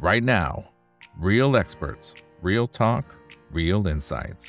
[0.00, 0.64] right now.
[1.18, 3.04] Real experts, real talk,
[3.52, 4.46] real insights.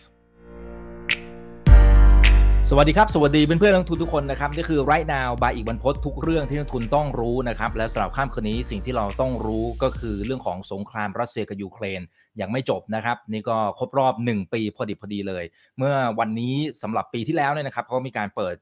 [2.70, 12.02] สวัสดีครับ สวัสดีเพื่อนๆนักทุนทุกคนนะครับ นี่คือ right now บายอีกวันพททุกเรื่องที่นักทุนต้องรู้นะครับ และสำหรับข้ามคืนนี้สิ่งที่เราต้องรู้ก็คือเรื่องของสงครามรัสเซียกับยูเครน
[12.42, 15.44] ยังไม่จบนะครับ นี่ก็ครบรอบ 1 ปีพอดีพอดีเลย
[15.78, 18.56] เมื่อวันนี้สำหรับปีที่แล้วเนี่ยนะครับเขามีการเปิด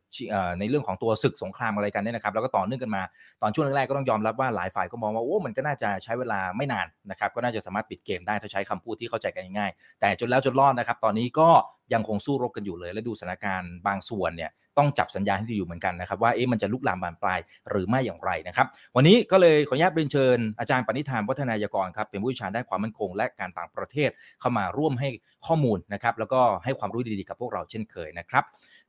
[0.60, 3.02] ในเรื่องของตัวศึกสงครามอะไรกันเนี่ยนะครับแล้วก็ต่อเนื่องกันมา
[3.42, 11.50] ตอนช่วงแรกๆก็ต้องยอมรับว่าหลายฝ่ายก็มองว่าโอ้มันก็น่าจะใช้เวลาไม่นานนะครับก็น่าจะสามารถปิดเกมได้ถ้าใช้คำพูดที่เข้าใจกันง่ายๆแต่จนแล้วจนรอดนะครับตอนนี้ก็
[11.94, 25.10] ยังคงสู้รบกันอยู่เลย และดูสถานการณ์บางส่วนเนี่ย ต้องจับสัญญาณที่ดีอยู่เหมือนกันนะครับว่าเอ๊ะมันจะลุกลามบานปลายหรือไม่อย่างไรนะครับ วันนี้ก็เลยขออนุญาตเรียนเชิญอาจารย์ปณิธานวัฒนายกรครับเป็นผู้เชี่ยวชาญด้านความมั่นคงและการต่างประเทศเข้ามาร่วมให้
[25.48, 28.44] ข้อมูลนะครับ แล้วก็ให้ความรู้ดีๆกับพวกเราเช่นเคยนะครับ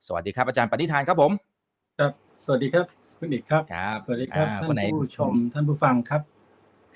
[0.07, 1.33] สวัสดีครับอาจารย์ปณิธานครับผม
[1.99, 2.13] ครับ
[2.47, 2.85] สวัสดีครับ
[3.19, 4.69] คุณอีกครับครับสวัสดีครับท่าน
[5.03, 6.40] ผู้ชมท่านผู้ฟังครับ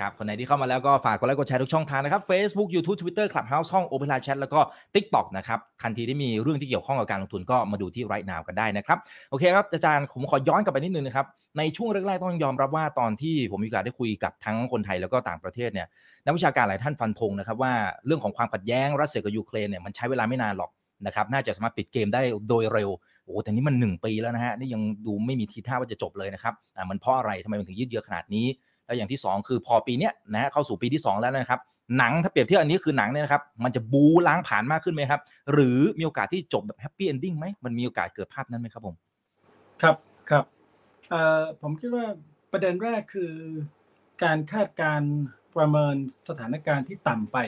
[0.00, 4.60] ครับ คนไหนที่เข้ามาแล้วก็ฝากกดไลค์กดแชร์ทุกช่องทางนะครับ Facebook YouTube Twitter Clubhouse ห้อง Opera Chat แล้วก็
[4.94, 8.98] TikTok นะครับ ทันทีที่มีเรื่องที่เกี่ยวข้องกับการลงทุนก็มาดูที่ Right Now กันได้นะครับ
[9.30, 11.26] โอเคครับ อาจารย์ผมขอย้อนกลับไปนิดนึงนะครับ
[11.58, 15.86] ในช่วงแรกๆต้องยอมรับว่าตอนที่ผมมีโอกาสได้คุยกับทั้งคนไทยแล้วก็ต่างประเทศเนี่ย
[16.24, 17.72] นักวิชาการหลายท่านฟันธงนะครับว่า
[18.06, 20.70] เรื่องของความขัดแย้งรัสเซียกับยูเครนเนี่ยมันใช้เวลาไม่นานหรอก
[21.06, 22.90] นะครับน่าจะสามารถปิดเกมได้โดยเร็ว
[23.24, 28.46] โอ้ แต่นี่มัน 1 ปีแล้วนะฮะ นี่ยังดูไม่มีทีท่าว่าจะจบเลยนะครับ อ่า มันเพราะอะไรทำไมมันถึงยืดเยื้อขนาดนี้
[28.86, 31.60] แล้วอย่างที่ 2 คือพอปีนี้นะฮะเข้าสู่ปีที่ 2 แล้วนะครับ
[31.98, 35.20] หนังถ้าเปรียบเทียบอันนี้คือหนังเนี่ยนะครับมันจะบู๊ล้างผลาญมากขึ้นไหมครับ
[35.52, 38.94] หรือมีโอกาสที่จบแบบ happy ending ไหมมันมีโอกาสเกิดภาพนั้นไหมครับผม
[39.82, 39.96] ครับ
[40.30, 40.44] ครับ
[41.62, 42.06] ผมคิดว่า
[42.52, 43.32] ประเด็นแรกคือ
[44.22, 45.00] การคาดการณ์
[45.56, 45.94] ประเมิน
[46.28, 47.38] สถานการณ์ที่ต่ำไป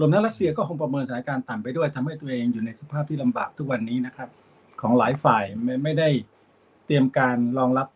[0.00, 4.28] รวมทั้งรัสเซียก็คงประเมินสถานการณ์ต่ำไปด้วยทำให้ตัวเองอยู่ในสภาพที่ลำบากทุกวันนี้นะครับ
[4.80, 6.08] ของหลายฝ่ายไม่ไม่ได้
[6.86, 7.88] เตรียมการรองรับ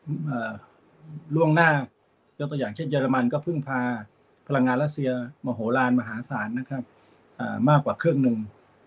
[1.35, 1.71] ล่วงหน้า
[2.39, 3.81] ยกตัวอย่างเช่นเยอรมันก็พึ่งพา
[4.49, 5.11] พลังงานรัสเซีย
[5.47, 6.83] มโหฬารมหาศาลนะครับ
[7.69, 8.39] มากกว่าครึ่งหนึ่ง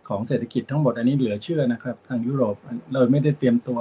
[0.10, 2.56] ของเศรษฐกิจทั้งหมดอันนี้เหลือเชื่อนะครับ ทางยุโรป
[2.92, 3.80] เราไม่ได้เตรียมตัว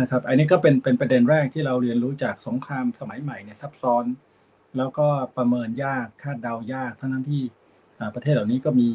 [0.00, 4.04] นะครับ อันนี้ก็เป็นเป็นประเด็นแรกที่เราเรียนรู้จากสงครามสมัยใหม่เนี่ยซับซ้อน
[4.76, 7.42] แล้วก็ประเมินยากคาดเดายากทั้งนั้นที่
[8.14, 8.88] ประเทศเหล่านี้ก็มี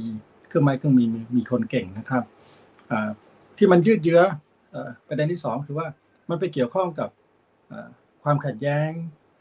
[0.48, 2.24] เครื่องไม้เครื่องมีมีคนเก่งนะครับ
[3.58, 4.22] ที่มันยืดเยื้อ
[5.08, 5.88] ประเด็นที่สองคือว่า
[6.30, 7.10] มันไปเกี่ยวข้องกับ
[8.24, 8.90] ความขัดแย้ง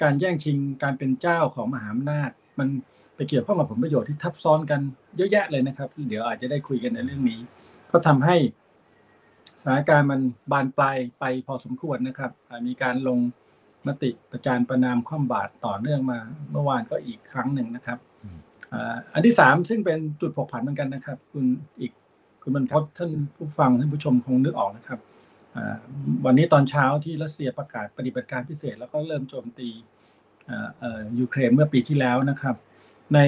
[0.03, 2.69] การแย่งชิงการเป็นเจ้าของมหาอำนาจ มัน
[3.15, 4.81] ไปเกี่ยวข้องกับผลประโยชน์ที่ทับซ้อนกัน
[5.17, 7.41] เยอะแยะเลยนะครับ เดี๋ยวอาจจะได้คุยกันในเรื่องนี้
[7.91, 8.37] ก็ทำให้
[9.63, 10.21] สถานการณ์มัน
[10.53, 12.31] บานปลายไปพอสมควรนะครับ
[12.67, 13.19] มีการลง
[13.87, 16.19] มติประจานประณามคว่ำบาตรต่อเนื่องมา
[16.51, 17.99] เมื่อวานก็อีกครั้งหนึ่งนะครับ
[19.13, 21.45] อันที่สามซึ่งเป็นจุดผกผันเหมือนกันนะครับ คุณ
[21.81, 21.93] อีก
[22.43, 24.99] คุณบรรพตท่านผู้ฟังท่านผู้ชมคงนึกออกนะครับ
[26.25, 29.69] วันนี้ตอนเช้าที่รัสเซียประกาศปฏิบัติการพิเศษ แล้วก็เริ่มโจมตี
[31.19, 32.57] ยูเครนเมื่อปีที่แล้วนะครับ
[33.15, 33.19] ใน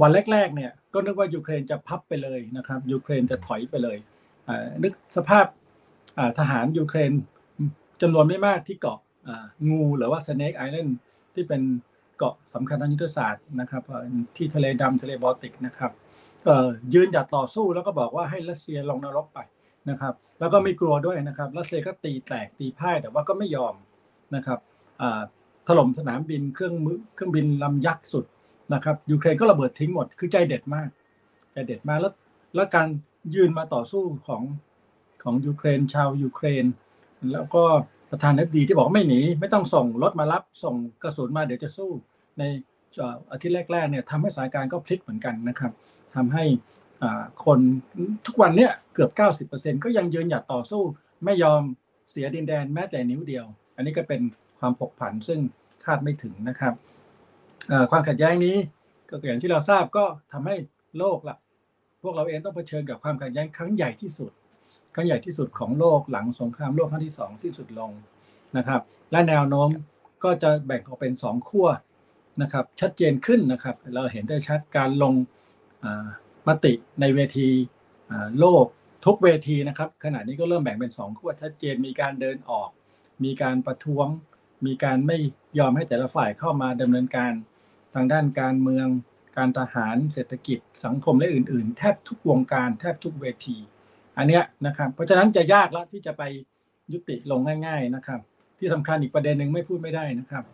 [0.00, 3.96] วันแรกๆเนี่ยก็นึกว่ายูเครนจะพับไปเลยนะครับยูเครนจะถอยไปเลย
[4.82, 5.46] นึกสภาพ
[6.38, 7.12] ทหารยูเครน
[8.02, 8.98] จำนวนไม่มากที่เกาะ
[9.70, 10.98] งูหรือว่า Snake Island
[11.34, 11.62] ที่เป็น
[12.18, 13.82] เกาะสำคัญทางยุทธศาสตร์นะครับ
[14.36, 15.92] ที่ทะเลดำทะเลบอลติกนะครับ
[16.94, 19.38] ยืนหยัดต่อสู้แล้วก็บอกว่าให้รัสเซียลงนรกไป
[19.90, 23.74] นะครับ แล้วก็ไม่กลัวด้วยนะครับรัสเซียก็ตีแตกตีพ่ายแต่ว่าก็ไม่ยอม
[24.36, 24.58] นะครับ
[25.68, 28.24] ถล่มสนามบินเครื่องมือเครื่องบินลำยักษ์สุด
[28.74, 30.88] นะครับยูเครนก็ระเบิดทิ้งหมดคือใจเด็ดมาก
[31.52, 32.12] ใจเด็ดมากแล้ว
[32.54, 32.88] แล้วการ
[33.34, 34.42] ยืนมาต่อสู้ของ
[35.22, 36.64] ของยูเครนชาวยูเครน
[37.32, 37.62] แล้วก็
[38.10, 41.90] ประธานาธิบดีที่บอกไม่หนีไม่ต้องส่งรถมารับส่งกระสุนมาเดี๋ยวจะสู้
[42.38, 42.42] ใน
[43.32, 45.72] อาทิตย์แรกๆเนี่ยทำให้สถานการณ์ก็พลิกเหมือนกันนะครับ
[46.16, 46.44] ทำให้
[47.44, 47.58] คน
[48.26, 49.10] ทุกวันเนี้ยเกือบ
[49.50, 50.82] 90%ก็ยังยืนหยัดต่อสู้
[51.24, 51.60] ไม่ยอม
[52.10, 53.44] เสียดินแดนแม้แต่นิ้วเดียว
[53.76, 54.20] อันนี้ก็เป็น
[54.58, 55.40] ความผกผันซึ่ง
[55.84, 56.74] คาดไม่ถึงนะครับ
[57.90, 58.56] ความขัดแย้งนี้
[59.08, 60.56] ก็อย่างที่เราทราบก็ทำให้
[60.98, 61.36] โลกละ
[62.02, 64.30] พวกเราเองต้องเผชิญกับความขัดแย้งครั้งใหญ่ที่สุด
[64.94, 67.90] ครั้งใหญ่ที่สุดของโลกหลังสงครามโลกครั้งที่สองสิ้นสุดลง
[68.56, 68.80] นะครับ
[69.10, 69.68] และแนวโน้ม
[70.24, 71.68] ก็จะแบ่งออกเป็นสองขั้ว
[72.42, 75.14] นะครับ ชัดเจนขึ้นนะครับ เราเห็นได้ชัดการลง
[76.48, 77.48] มติในเวที
[78.40, 78.66] โลก
[79.06, 82.68] ทุกเวทีนะครับ ขณะนี้ก็เริ่มแบ่งเป็นสองขั้วชัดเจนมีการเดินออก
[83.24, 84.06] มีการประท้วง
[84.66, 85.18] มีการไม่
[85.58, 87.32] ยอมให้แต่ละฝ่ายเข้ามาดำเนินการ
[87.94, 88.88] ทางด้านการเมือง
[89.36, 93.58] การทหารเศรษฐกิจ สังคมและอื่น ๆ แทบทุกวงการแทบทุกเวที
[94.18, 96.22] อันเนี้ยนะครับ เพราะฉะนั้นจะยากแล้วที่จะไป
[96.92, 98.20] ยุติลงง่าย ๆนะครับ
[98.58, 100.44] ที่สำคัญอีกประเด็นหนึ่งไม่พูดไม่ได้นะครับ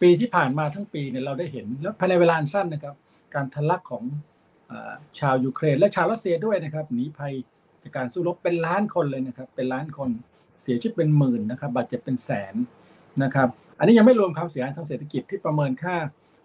[0.00, 2.94] ปีที่ผ่านมาทั้งปีเนี่ยเราได้เห็นแล้วภายในเวลาสั้นนะครับ
[3.34, 4.04] การทะลักของ
[5.18, 7.34] ชาวยูเครนและชาวรัสเซียด้วยนะครับหนีภัย
[7.82, 10.10] จากการสู้รบเป็นล้านคนเลยนะครับ เป็นล้านคน
[10.62, 12.54] เสียชีวิตเป็นหมื่นนะครับ บาดเจ็บเป็นแสน
[13.22, 13.48] นะครับ
[13.78, 15.96] อันนี้ยังไม่รวมความเสียหายทางเศรษฐกิจที่ประเมินค่า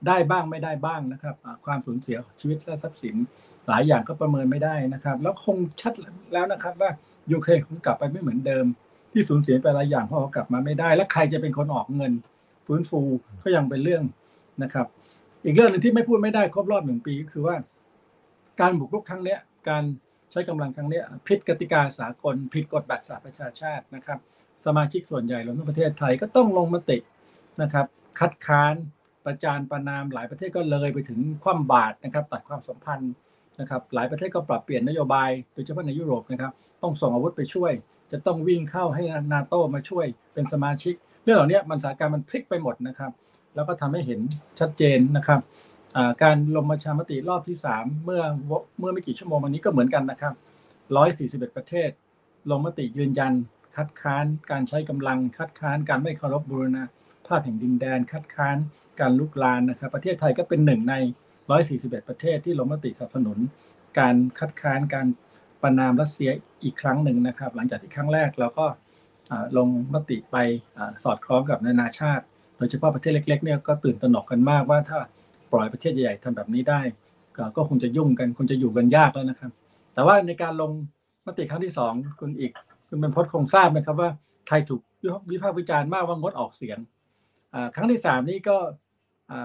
[0.07, 1.36] ได้บ้างไม่ได้บ้างนะครับ
[1.66, 3.16] ความสูญเสียชีวิตและทรัพย์สิน
[3.68, 5.94] หลายอย่างก็ประเมินไม่ได้นะครับ แล้วคงชัด
[6.34, 6.92] แล้วนะครับว่า
[7.31, 8.66] ยูเครนคงกลับไปไม่เหมือนเดิม
[9.12, 12.13] ที่สูญเสียไปหลายอย่างเพราะเขากลับมาไม่ได้ และใครจะเป็นคนออกเงิน
[12.66, 13.01] ฟื้นฟู
[13.44, 14.04] ก็ยังเป็นเรื่อง
[14.63, 14.88] นะครับ
[15.45, 17.56] อีกเรื่องหนึ่งที่ไม่พูดไม่ได้ครบรอบหนึ่งปีก็คือว่า
[18.62, 19.39] การบุกรุกครั้งเนี้ย
[19.69, 19.84] การ
[20.31, 24.19] ใช้กำลังครั้งเนี้ยผิดกติกาสากลผิดกฎบัตรสหประชาชาตินะครับ
[24.66, 26.98] สมาชิกส่วนใหญ่รวมทั้งประเทศไทยก็ต้องลงมติ
[27.62, 27.86] นะครับ
[28.19, 28.75] คัดค้าน
[29.25, 33.13] ประจานประนามหลายประเทศก็เลยไปถึงคว่ำบาตรนะครับ ตัดความสัมพันธ์
[33.60, 36.51] นะครับ หลายประเทศก็ปรับเปลี่ยนนโยบายโดยเฉพาะในยุโรปนะครับ
[36.84, 37.72] ต้องส่งอาวุธไปช่วย
[38.12, 39.04] จะต้องวิ่งเข้าให้
[39.34, 40.94] นาโตมาช่วยเป็นสมาชิก
[41.24, 43.12] เรื่องเหล่านี้มันสถานการณ์มันพลิกไปหมดนะครับ
[43.57, 44.19] แล้วก็ทำให้เห็น
[44.59, 45.39] ชัดเจนนะครับ
[46.24, 48.21] การลงประชามติรอบที่ 3 เมื่อ
[48.80, 50.33] เมื่อไม่กี่ชั่วโมงวันนี้ก็เหมือนกันนะครับ
[50.95, 51.89] 141 ประเทศ
[52.51, 53.33] ลงมติยืนยัน
[53.75, 56.83] คัดค้าน การใช้กำลังคัดค้าน การไม่เคารพบูรณา
[57.27, 58.57] ภาพแห่งดินแดน คัดค้าน
[59.00, 60.95] การลุกลานนะครับ ประเทศไทยก็เป็นหนึ่งใน
[61.51, 63.38] 141 ประเทศที่ลงมติสนับสนุน
[64.00, 65.07] การคัดค้านการ
[65.62, 66.30] ประนามรัสเซีย
[66.63, 68.65] อีกครั้งหนึ่งนะครับ หลังจากที่ครั้งแรกเราก็
[69.57, 70.38] ลงมติไป
[71.03, 72.25] สอดคล้องกับนานาชาติ
[72.57, 75.00] โดยเฉพาะประเทศเล็กๆเนี่ยก็ตื่นตระหนกกันมากว่าถ้า
[75.51, 76.81] ปล่อยประเทศใหญ่ๆทำแบบนี้ได้
[77.56, 79.51] ก็คงจะยุ่งกันคงจะอยู่กันยากแล้วนะครับ
[79.94, 80.71] แต่ว่าในการลง
[81.25, 82.51] มติครั้งที่สองคุณอีก
[82.88, 84.09] คุณเป็นพจน์คงทราบไหมครับว่า
[84.48, 84.81] ไทยถูก
[85.31, 86.77] วิพากษ์วิจารณ์มากว่างดออกเสียง
[87.75, 88.57] ครั้งที่สามนี่ก็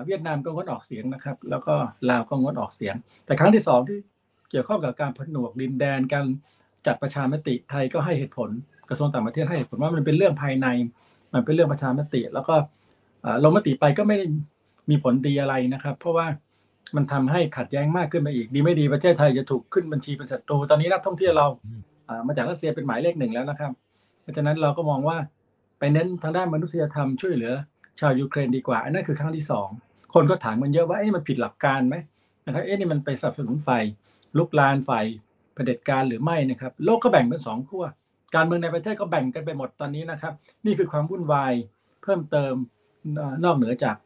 [0.07, 1.75] เวียดนามก็งดออกเสียงนะครับ แล้วก็
[2.11, 2.95] ลาวก็งดออกเสียง
[3.27, 3.99] แต่ครั้งที่สองที่
[4.51, 6.27] เกี่ยวข้องกับการผนวกดินแดนการ
[6.87, 8.51] จัดประชามติไทยก็ให้เหตุผล
[8.89, 10.67] กระทรวงต่างประเทศให้เหตุผลว่ามันเป็นเรื่องภายใน
[11.33, 12.55] มันเป็นเรื่องประชามติ แล้วก็
[13.45, 14.27] ลงมติไปก็ไม่ได้
[14.91, 16.27] มีผลดีอะไรนะครับ เพราะว่า
[16.97, 21.47] มันทำให้ขัดแย้งมากขึ้นไปอีกดีไม่ดีประเทศไทยจะถูกขึ้นบัญชีเป็นศัตรูตอนนี้นักท่องเที่ยวเรา
[22.27, 23.73] มาจากรัสเซียเป็นหมายเลขหนึ่งแล้วนะครับ
[24.23, 25.19] เพราะฉะนั้นเราก็มองว่า
[25.79, 27.53] ไปเน้นทางด้านมนุษยธรรมช่วยเหลือ
[28.01, 29.69] ชาวยูเครนดีกว่า อันนั้นคือครั้งที่สอง
[30.15, 31.97] คนก็ถามมันเยอะว่าเอ๊ะมันผิดหลักการไหม
[32.47, 33.85] นะครับเอ๊ะนี่มันไปสนับสนุนฝ่าย
[34.39, 35.05] ลุกลานฝ่าย
[35.55, 37.85] เผด็จการหรือไม่นะครับโลกก็แบ่งเป็นสองขั้ว
[38.35, 40.33] การเมืองในประเทศก็แบ่งกันไปหมดตอนนี้นะครับ
[40.67, 41.53] นี่คือความวุ่นวาย
[42.03, 42.55] เพิ่มเติม
[43.45, 43.97] นอกเหนือจาก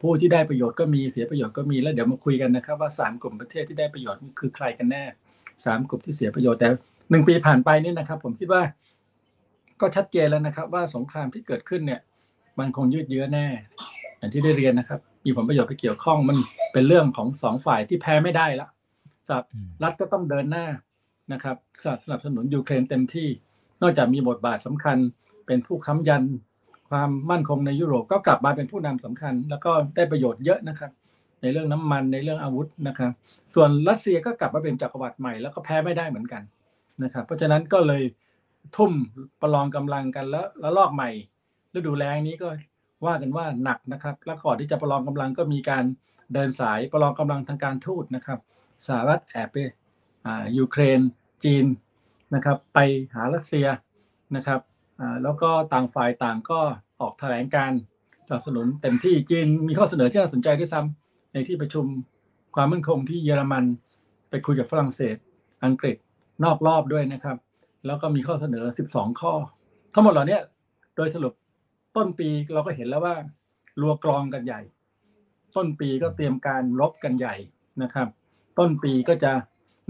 [0.00, 5.04] ผู้ที่ได้ประโยชน์ก็มีเสียประโยชน์ก็มีแล้วเดี๋ยวมาคุยกันนะครับว่าสามกลุ่มประเทศที่ได้ประโยชน์คือใครกันแน่
[5.64, 6.68] สามกลุ่มที่เสียประโยชน์แต่
[7.10, 8.62] หนึ่งปีผ่านไปนี่นะครับ ผมคิดว่า
[9.80, 12.00] ก็ชัดเจนแล้วนะครับ ว่าสงครามที่เกิดขึ้นเนี่ย
[12.58, 13.46] มันคงยืดเยื้อแน่
[14.18, 16.36] อย่างที่ได้เรียนนะครับ มีผลประโยชน์ไปเกี่ยวข้องมัน
[16.72, 18.68] เป็นเรื่องของสองฝ่ายที่แพ้ไม่ได้ละ
[19.28, 19.38] สห
[19.82, 20.66] รัฐก็ต้องเดินหน้า
[21.32, 23.28] นะครับสนับสนุนยูเครนเต็มที่
[23.82, 24.96] นอกจากมีบทบาทสำคัญ
[25.46, 26.24] เป็นผู้ค้ำยัน
[26.90, 30.90] ความมั่นคงในยุโรปก็กลับมาเป็นผู้นำสำคัญ แล้วก็ได้ประโยชน์เยอะนะครับ
[31.42, 33.12] ในเรื่องน้ำมันในเรื่องอาวุธนะครับ
[33.54, 36.42] ส่วนรัสเซียก็กลับมาเป็นจักรวรรดิใหม่แล้วก็แพ้ไม่ได้เหมือนกัน
[37.02, 38.02] นะครับ เพราะฉะนั้นก็เลย
[38.76, 38.92] ทุ่ม
[39.40, 41.10] ประลองกำลังกันแล้วแล้วลอกใหม่
[41.74, 42.48] ฤดูแล้งนี้ก็
[43.06, 45.84] ว่ากันว่าหนักนะครับ แล้วก่อนที่จะประลองกำลังก็มีการ
[46.34, 48.38] เดินสายประลองกำลังทางการทูตนะครับ
[48.86, 49.56] สหรัฐแอบไป
[50.26, 51.00] อ่ายูเครน
[51.44, 51.66] จีน
[52.34, 52.78] นะครับ ไป
[53.14, 53.66] หารัสเซีย
[54.36, 54.60] นะครับ
[55.22, 56.60] แล้วก็ต่างฝ่ายต่างก็
[57.00, 57.72] ออกแถลงการ
[58.26, 61.84] สนับสนุนเต็มที่จีนมีข้อเสนอที่น่าสนใจด้วยซ้ำในที่ประชุม
[62.54, 63.64] ความมั่นคงที่เยอรมัน
[64.30, 65.16] ไปคุยกับฝรั่งเศส
[65.64, 65.96] อังกฤษ
[66.44, 67.36] นอกรอบด้วยนะครับ
[67.86, 69.32] แล้วก็มีข้อเสนอ 12 ข้อ
[69.94, 70.38] ทั้งหมดเหล่านี้
[70.96, 71.32] โดยสรุป
[71.96, 73.14] ต้นปีเราก็เห็นแล้วว่า
[73.80, 74.60] รัวกรองกันใหญ่
[75.56, 77.34] ต้นปีก็เตรียมการรบกันใหญ่
[77.82, 78.08] นะครับ
[78.58, 79.32] ต้นปีก็จะ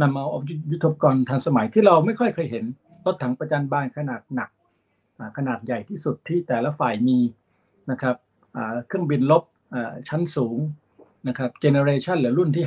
[0.03, 0.27] นำเอา
[0.71, 2.65] ยุทธปกรณ์ทันสมัยที่เราไม่ค่อยเคยเห็น
[3.07, 4.51] รถถังประจันบานขนาดหนัก
[5.37, 7.19] ขนาดใหญ่ที่สุดที่แต่ละฝ่ายมี
[7.91, 8.17] นะครับ
[8.87, 9.45] เครื่องบินลบ
[10.09, 10.59] ชั้นสูง
[11.29, 12.67] นะครับเจเนอเรชันหรือรุ่นที่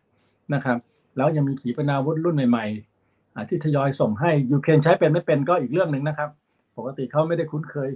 [0.00, 0.78] 5นะครับ
[1.16, 6.30] แล้วยังมีขีปนาวุธรุ่นใหม่ๆที่ทยอยส่งให้ยูเครนใช้เป็นไม่เป็นก็อีกเรื่องหนึ่งนะครับ
[6.76, 7.90] ปกติเขาไม่ได้คุ้นเคย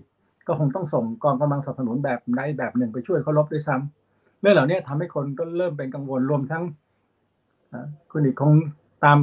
[0.46, 6.64] ก็คงต้องส่งกองกำลังสนับสนุนแบบใดแบบหนึ่งไปช่วยเขาลบด้วยซ้ำเรื่องเหล่านี้ทำให้คนก็เริ่มเป็นกังวลรวมทั้ง
[8.11, 8.54] คุณอีกคง
[9.04, 9.18] ตาม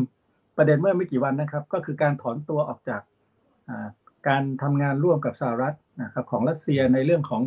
[0.58, 3.02] ประเด็นเมื่อไม่กี่วันนะครับ ก็คือการถอนตัวออกจาก
[4.28, 7.42] การทำงานร่วมกับสหรัฐนะครับของรัสเซียในเรื่องของ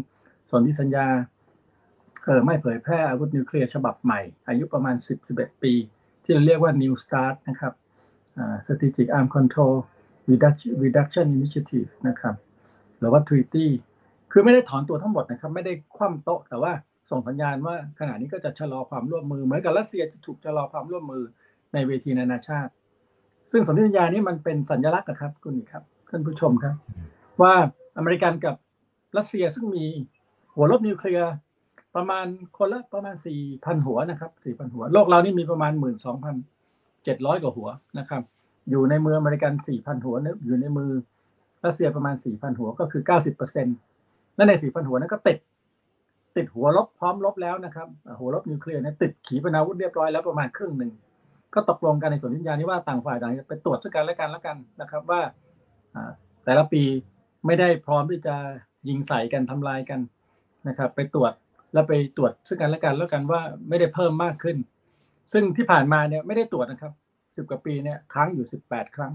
[0.50, 1.06] สนธิสัญญา
[2.24, 4.96] เออไม่เผยแพร่อาวุธนิวเคลียร์ฉบับใหม่ อายุประมาณ
[5.28, 5.72] 10-11 ปี
[6.24, 7.72] ที่เราเรียกว่า New START นะครับ
[8.64, 9.74] Strategic Arm Control
[10.84, 12.34] Reduction Initiative นะครับ
[12.98, 13.66] หรือว่า Treaty
[14.32, 16.72] คือไม่ได้ถอนตัวทั้งหมดนะครับ ไม่ได้คว่ำโต๊ะแต่ว่า
[17.10, 21.22] ส่งสัญญาณว่าขณะนี้ก็จะชะลอความร่วมมือ เหมือนกับรัสเซียจะถูกชะลอความร่วมมือ
[21.72, 22.72] ในเวทีนานาชาติ
[23.52, 25.84] ซึ่งสนธิสัญญานี้มันเป็นสัญลักษณ์นะครับคุณครับ
[26.16, 26.74] ท่านผู้ชมครับ
[27.42, 27.54] ว่า
[27.96, 28.54] อเมริกันกับ
[29.16, 29.84] รัสเซียซึ่งมี
[30.54, 31.34] หัวรบนิวเคลียร์
[31.96, 36.36] ประมาณคนละประมาณสี่พันหัวนะครับสี่พันหัว โลกเรานี่มีประมาณหมื่นสองพัน
[37.04, 37.68] เจ็ดร้อยกว่าหัว
[37.98, 38.22] นะครับ
[38.70, 40.14] อยู่ในมืออเมริกันสี่พันหัว
[40.46, 40.90] อยู่ในมือ
[41.64, 43.76] รัสเซียประมาณสี่พันหัวก็คือเก้าสิบเปอร์เซ็นต์
[44.36, 45.38] และในสี่พันหัวนั้นก็ติด
[46.36, 50.92] ติดหัวรบพร้อมรบแล้วนะครับ หัวรบนิวเคลียร์เนี่ยติดขีปนาวุธเรียบร้อยแล้วประมาณครึ่งหนึ่ง
[51.54, 55.20] ก็ตกลงกันในส่วนสัญญานี้ว่าต่างฝ่ายต่างจะไปตรวจซึ่งกันและกันแล้วกันนะครับ ว่า
[56.44, 56.82] แต่ละปี
[57.46, 58.36] ไม่ได้พร้อมที่จะ
[58.88, 60.00] ยิงใส่กันทำลายกัน
[60.68, 61.32] นะครับ ไปตรวจ
[61.72, 64.56] แล้วไปตรวจซึ่งกันและกันแล้วกันว่าไม่ได้เพิ่มมากขึ้น
[65.32, 66.92] ซึ่งที่ผ่านมาเนี่ยไม่ได้ตรวจนะครับ
[67.36, 69.12] สิบกว่าปีเนี่ยครั้งอยู่สิบแปดครั้ง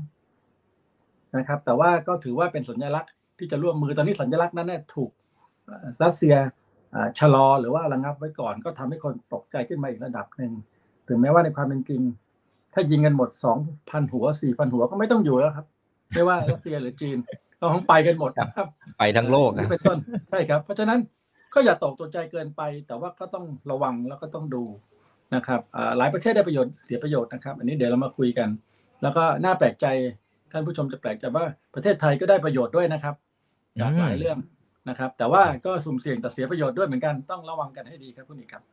[1.37, 5.11] นะครับ แต่ว่าก็ถือว่าเป็นสัญลักษณ์ที่จะร่วมมือตอนนี้สัญลักษณ์นั้นเนี่ยถูก
[6.03, 6.35] รัสเซีย
[7.19, 10.51] ชะลอหรือว่าระงับไว้ก่อน ก็ทำให้คนตกใจขึ้นมาอีกระดับหนึ่ง
[11.07, 12.01] ถึงแม้ว่าในความเป็นจริง
[12.73, 13.57] ถ้ายิงกันหมดสอง
[13.89, 15.67] พันหัวสี่พันหัวก็ไม่ต้องอยู่แล้วครับ
[16.13, 17.17] ไม่ว่ารัสเซียหรือจีน
[17.59, 18.67] ก็คงไปกันหมดนะครับ
[18.99, 19.97] ไปทั้งโลกนี่นะเป็นต้น
[20.29, 20.99] ใช่ครับ เพราะฉะนั้น
[21.53, 24.63] ก็อย่าตกตัวใจเกินไป แต่ว่าก็ต้องระวังแล้วก็ต้องดู
[25.35, 28.49] นะครับอ่าหลายประเทศได้ประโยชน์เสียประโยชน์นะครับ อันนี้เดี๋ยวเรามาคุยกัน
[29.01, 29.85] แล้วก็น่าแปลกใจ
[30.51, 33.15] ท่านผู้ชมจะแปลกใจว่าประเทศไทยก็ได้ประโยชน์ด้วยนะครับ
[33.79, 34.37] จากหลายเรื่อง
[34.89, 38.63] นะครับ แต่ว่าก็สุ่มเสี่ยงต่อเสียประโยชน์ด้วยเหมือนกันต้องระวังกันให้ดีครับคุณอีกครับ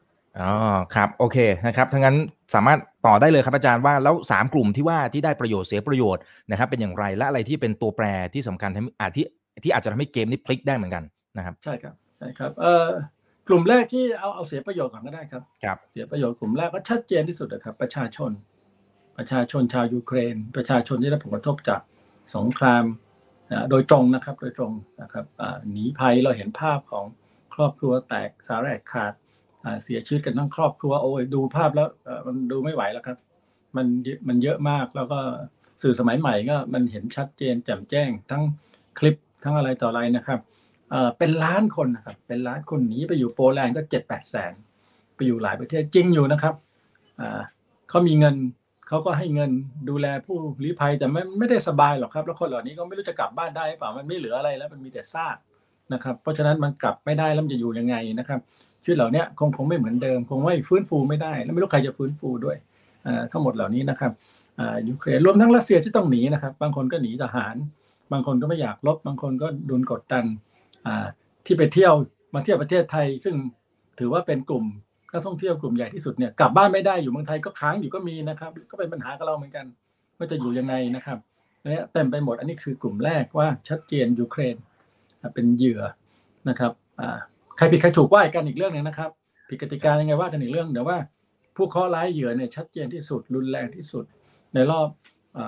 [0.41, 0.53] อ๋อ
[0.95, 2.17] ครับโอเคนะครับทั้างนั้น
[2.55, 9.27] สามารถต่อได้เลยครับอาจารย์ว่าแล้วสามกลุ่มที่ว่าที่ได้ประโยชน์เสียประโยชน์นะครับเป็นอย่างไรและอะไรที่เป็นตัวแปรที่สำคัญทำอาจที่
[9.63, 11.05] ที่อาจจะทำให้เกมนี้พลิกได้เหมือนกัน
[11.37, 12.87] นะครับ ใช่ครับใช่ครับเอ่อ
[13.49, 18.31] กลุ่มแรกที่เอาเอาเสียประโยชน์ก่อนก็ได้ครับครับเสียประโยชน์กลุ่มแรกก็ชัดเจนที่สุดนะครับ ประชาชน
[19.17, 21.81] ประชาชนชาวยูเครน ประชาชนที่ได้รับผลกระทบจาก
[22.37, 22.85] สงคราม
[23.51, 27.07] อ่าโดยตรงนะครับโดยตรงนะครับอ่าหนีภัยเราเห็นภาพของ
[27.55, 29.26] ครอบครัวแตกสาแหรกขาดอ่า
[29.85, 31.89] เสียชีวิตกันทั้งครอบครัวโอ้ยดูภาพแล้ว
[32.27, 33.19] มันดูไม่ไหวแล้วครับ
[33.77, 35.19] มันเยอะมันเยอะมากแล้วก็
[35.83, 38.43] สื่อสมัยใหม่ก็มันเห็นชัดเจนแจ่มแจ้ง ทั้ง
[38.99, 40.41] คลิปทั้งอะไรต่ออะไรนะครับ
[41.19, 44.53] เป็นล้านคนนะครับเป็นล้านคนหนีไปอยู่โปแลนด์ก็เจ็ดแปดแสน
[45.15, 46.55] ไปอยู่หลายประเทศจริงอยู่นะครับ
[47.89, 48.37] เขามีเงิน
[48.89, 49.51] เขาก็ให้เงิน
[49.89, 55.37] ดูแลผู้ลี้ภัยแต่ไม่ไม่ได้สบายหรอกครับ แล้วคนเหล่านี้ก็ไม่รู้จะกลับบ้านได้เปล่ามันไม่เหลืออะไรแล้วมันมีแต่ซาก
[55.93, 58.41] นะครับ เพราะฉะนั้นมันกลับไม่ได้แล้วมันจะอยู่ยังไงนะครับ
[58.87, 62.57] ชีวิตเหล่านี้คงคงไม่เหมือนเดิม คงไม่ฟื้นฟูไม่ได้ แล้วไม่รู้ใครจะฟื้นฟูด้วย
[63.33, 64.13] ทั้งหมดเหล่านี้นะครับ
[64.89, 67.57] ยูเครนรวมทั้งรัสเซียที่ต้องหนีนะครับ บางคนก็หนีทหาร
[68.13, 70.25] บางคนก็ไม่อยากลบ บางคนก็โดนกดดัน
[71.47, 71.95] ที่ไปเที่ยว
[72.35, 73.35] มาเที่ยวประเทศไทย ซึ่ง
[73.99, 74.65] ถือว่าเป็นกลุ่ม
[75.13, 79.67] นักท่องเที่ยวกลุ่มใหญ่ที่สุดเนี่ยกลับบ้านไม่ได้อยู่เมืองไทยก็ค้างอยู่ก็มีนะครับ ก็เป็นปัญหากับเราเหมือนกัน
[80.17, 81.19] ว่าจะอยู่ยังไงนะครับ
[81.63, 84.57] เนี่ยเต็มไปหมดอันนี้คือกลุ่มแรกว่าชัดเจนยูเครน
[85.35, 85.83] เป็นเหยื่อ
[86.49, 86.73] นะครับ
[87.57, 89.11] ใครผิดใครถูกว่ากันอีกเรื่องหนึ่งนะครับ
[89.49, 90.97] ผิดกติกายังไงว่ากันอีกเรื่องแต่ว่า
[91.57, 94.05] ผู้เคราะห์ร้ายเหยื่อเนี่ยชัดเจนที่สุดรุนแรงที่สุด
[94.55, 94.89] ในรอบ
[95.37, 95.39] อ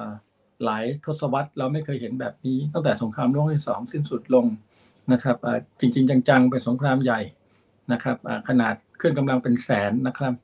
[0.64, 4.46] หลายทศวรรษเราไม่เคยเห็นแบบนี้ ตั้งแต่สงครามโลกที่สองสิ้นสุดลง
[5.12, 7.20] นะครับอ่าจริง ๆ จังๆเป็นสงครามใหญ่
[7.92, 8.16] นะครับ
[8.48, 10.34] ขนาดเครื่องกำลังเป็นแสนนะครับ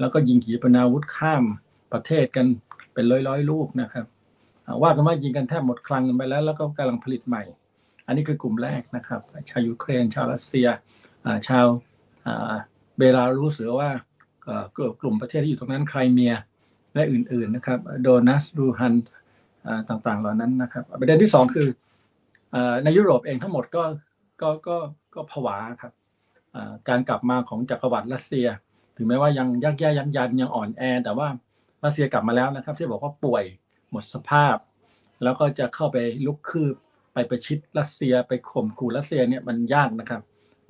[0.00, 1.44] แล้วก็ยิงขีปนาวุธข้าม
[1.92, 2.46] ประเทศกัน
[2.94, 4.06] เป็นร้อยร้อยๆลูกนะครับ
[4.66, 7.42] อ่าว่ากันว่ายิงกันแทบหมดคลังกันไปแล้ว แล้วก็กำลังผลิตใหม่
[8.06, 10.68] อันนี้คือกลุ่มแรกนะครับ ชาวยูเครน ชาวรัสเซีย
[11.48, 11.66] ชาว
[12.96, 13.90] เบลารุสหรือว่า
[14.44, 14.64] เอ่อ
[15.00, 16.34] กลุ่มประเทศที่อยู่ตรงนั้นไครเมีย
[16.94, 18.94] และอื่นๆนะครับโดนัสรูฮัน
[19.88, 21.68] ต่างๆ เหล่านั้นนะครับประเด็นที่สองคือ
[22.84, 23.84] ในยุโรปเองทั้งหมดก็
[24.42, 24.76] ก็ก็
[25.14, 25.92] ก็ผวาครับ
[26.88, 28.46] การกลับมาของจักรวรรดิรัสเซีย
[28.96, 31.28] ถึงแม้ว่ายังยักแย่ยักยันยังอ่อนแอ แต่ว่า
[31.84, 33.44] รัสเซียกลับมาแล้วนะครับ ที่บอกว่าป่วย
[33.90, 34.56] หมดสภาพ
[35.22, 36.74] แล้วก็จะเข้าไปลุกคืบ
[37.12, 40.22] ไปประชิดรัสเซียไปข่มขู่รัสเซียเนี่ยมันยากนะครับ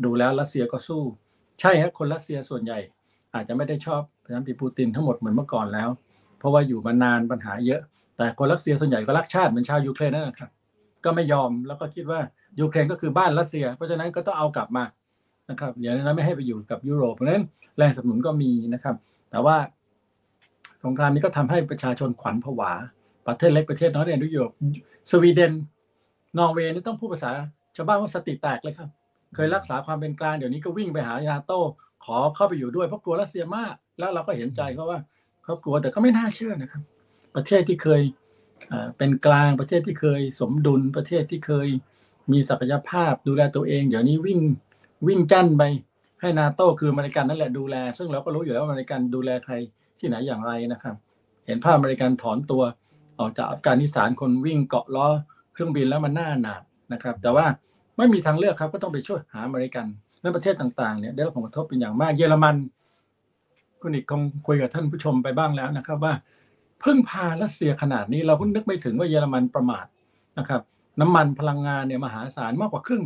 [0.04, 1.02] ดูแล้วรัสเซียก็สู้
[1.60, 2.78] ใช่ฮะคนรัสเซียส่วนใหญ่
[3.34, 5.88] อาจจะไม่ได้ชอบประธานาธิบดีปูตินทั้งหมดเหมือนเมื่อก่อนแล้ว
[6.38, 7.80] เพราะว่าอยู่มานานปัญหาเยอะ
[8.16, 10.50] แต่คนรัสเซียส่วนใหญ่ก็รักชาติเหมือนชาวยูเครนนั่นแหละครับ
[11.04, 12.20] ก็ไม่ยอมแล้วก็คิดว่า
[12.60, 14.84] ยูเครนก็คือบ้านรัสเซีย เพราะฉะนั้นก็ต้องเอากลับมา
[15.50, 17.44] นะครับอย่างนั้นไม่ให้ไปอยู่กับยุโรปเพราะฉะนั้น
[17.76, 18.96] แรงสนับสนุนก็มีนะครับ
[19.30, 19.56] แต่ว่า
[20.84, 22.72] สงครามนี้ก็ทำให้ประชาชนขวัญผวา
[23.26, 24.52] ประเทศเล็กประเทศน้อยในยุโรป
[25.10, 25.52] สวีเดน
[26.38, 27.32] นอร์เวย์นี่ต้องพูดภาษา
[27.76, 28.88] ชาวบ้านว่าสติแตกเลยครับ
[29.34, 31.60] เคยรักษาความเป็นกลางเดี๋ยวนี้ก็วิ่งไปหานาโต้
[32.04, 35.00] ขอเข้าไปอยู่ด้วยเพราะกลัวรัสเซียมาก แล้วเราก็เห็นใจเขาว่า
[35.44, 36.82] เขากลัวแต่ก็ไม่น่าเชื่อนะครับ
[37.36, 38.02] ประเทศที่เคย
[38.72, 41.68] อ่าเป็นกลางประเทศที่เคยสมดุลประเทศที่เคย
[42.32, 44.40] มีศักยภาพดูแลตัวเอง เดี๋ยวนี้วิ่ง
[45.06, 45.62] วิ่งกั้นไป
[46.20, 49.54] ให้นาโต้คืออเมริกันนั่นแหละดูแล ซึ่งเราก็รู้อยู่แล้วว่าอเมริกันดูแลใคร
[49.98, 50.96] ที่ไหนอย่างไรนะครับ
[51.46, 52.62] เห็นภาพอเมริกันถอนตัว
[53.18, 55.08] ออกจากอัฟกานิสถานคนวิ่งเกาะล้อ
[55.52, 56.62] เครื่องบินแล้วมันน่าอนาถ
[56.92, 57.46] นะครับ แต่ว่า
[57.96, 59.86] ไม่มีทางเลือกครับก็ต้องไปช่วยหาอเมริกัน
[60.22, 62.56] และประเทศต่างๆเนี่ยได้รับผลกระทบเป็นอย่างมากเยอรมัน
[63.80, 66.14] คุณอีกคงคุยกับท่านผู้ชมไปบ้างแล้วนะครับ ว่า
[66.84, 69.86] พึ่งพารัสเซียขนาดนี้เราเพิ่งนึกไม่ถึงว่าเยอรมันประมาท
[70.38, 70.62] นะครับ
[71.00, 73.04] น้ำมันพลังงานเนี่ยมหาศาลมากกว่าครึ่ง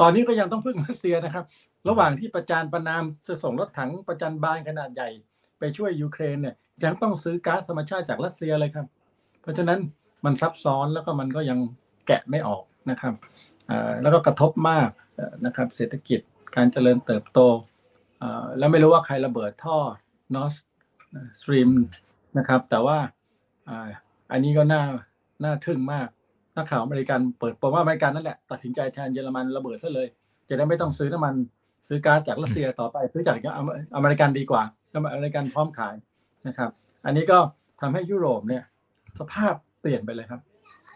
[0.00, 1.44] ตอนนี้ก็ยังต้องพึ่งรัสเซียนะครับ
[1.88, 5.08] ระหว่างที่ประจานประณามจะส่งรถถังประจัญบานขนาดใหญ่
[5.58, 8.86] ไปช่วยยูเครนเนี่ยยังต้องซื้อก๊าซธรรมชาติจากรัสเซียเลยครับ
[9.42, 9.80] เพราะฉะนั้น
[10.24, 11.58] มันซับซ้อนแล้วก็มันก็ยัง
[12.06, 13.14] แกะไม่ออกนะครับ
[14.02, 14.90] แล้วก็กระทบมาก
[15.46, 16.20] นะครับเศรษฐกิจ
[16.56, 17.40] การเจริญเติบโต
[18.58, 19.78] แล้วไม่รู้ว่าใครระเบิดท่อ
[20.34, 21.68] Nord Stream
[22.38, 22.98] นะครับแต่ว่า
[24.32, 24.82] อันนี้ก็น่า
[25.44, 26.08] น่าทึ่งมาก
[26.56, 30.08] นักข่าวอเมริกันเปิดบอกว่าอเมริกันนั่นแหละตัดสินใจแทนเยอรมันระเบิดซะเลย
[30.48, 31.34] จะได้ไม่ต้องซื้อน้ำมัน
[31.88, 33.36] ซื้อก๊าซจากรัสเซียต่อไปซื้อจาก
[33.96, 34.62] อเมริกันดีกว่า
[34.96, 35.94] อเมริกันพร้อมขาย
[36.48, 36.70] นะครับ
[37.04, 37.38] อันนี้ก็
[37.80, 38.62] ทำให้ยุโรปเนี่ย
[39.18, 40.40] สภาพเปลี่ยนไปเลยครับ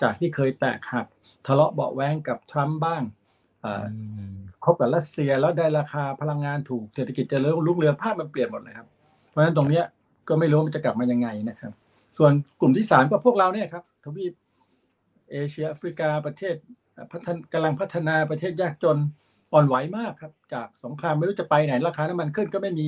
[0.02, 1.06] จากที่เคยแตกหัก
[1.46, 3.02] ทะเลาะเบาแวงกับทรัมป์บ้าง
[4.64, 8.88] คบกับรัสเซียแล้วได้ราคาพลังงานถูกเศรษฐกิจจะเริ่มลุกเรืองภาพมันเปลี่ยนหมดเลยครับ
[9.28, 9.82] เพราะฉะนั้นตรงนี้
[10.28, 11.72] ก็ไม่รู้มันจะกลับมายังไงนะครับ
[12.18, 14.32] ส่วนกลุ่มที่สามก็พวกเราเนี่ยครับทวีป
[15.30, 16.54] เอเชียแอฟริกาประเทศ
[17.12, 18.98] พัฒนกำลังพัฒนาประเทศยากจน
[19.52, 22.86] อ่อนไหวมากครับ จากสงครามไม่รู้จะไปไหนราคาน้ำมันขึ้นก็ไม่มี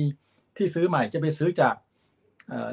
[0.57, 1.75] ที่ซื้อใหม่จะไปซื้อจาก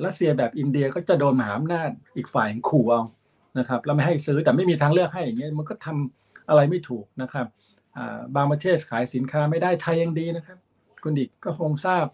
[0.04, 3.02] รัสเซียแบบอินเดียก็จะโดนมหาอำนาจอีกฝ่ายขู่เอา
[3.58, 7.46] นะครับแล้วไม่ให้ซื้อแต่ไม่มีทางเลือกให้อย่างเงี้ยมันก็ทำอะไรไม่ถูกนะครับ
[8.36, 10.58] บางประเทศขายสินค้าไม่ได้ไทยยังดีนะครับ
[11.02, 12.04] คุณดิกก็คงทราบ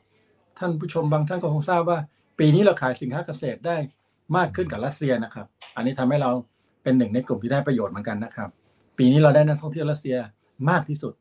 [0.58, 1.98] ท่านผู้ชมบางท่านก็คงทราบว่า
[2.38, 3.76] ปีนี้เราขายสินค้าเกษตรได้
[4.36, 6.30] มากขึ้นกับรัสเซียนะครับ อันนี้ทำให้เรา
[6.82, 8.48] เป็นหนึ่งในกลุ่มที่ได้ประโยชน์เหมือนกันนะครับ
[8.98, 10.16] ปีนี้เราได้นักท่องเที่ยวรัสเซีย
[10.70, 11.14] มากที่สุด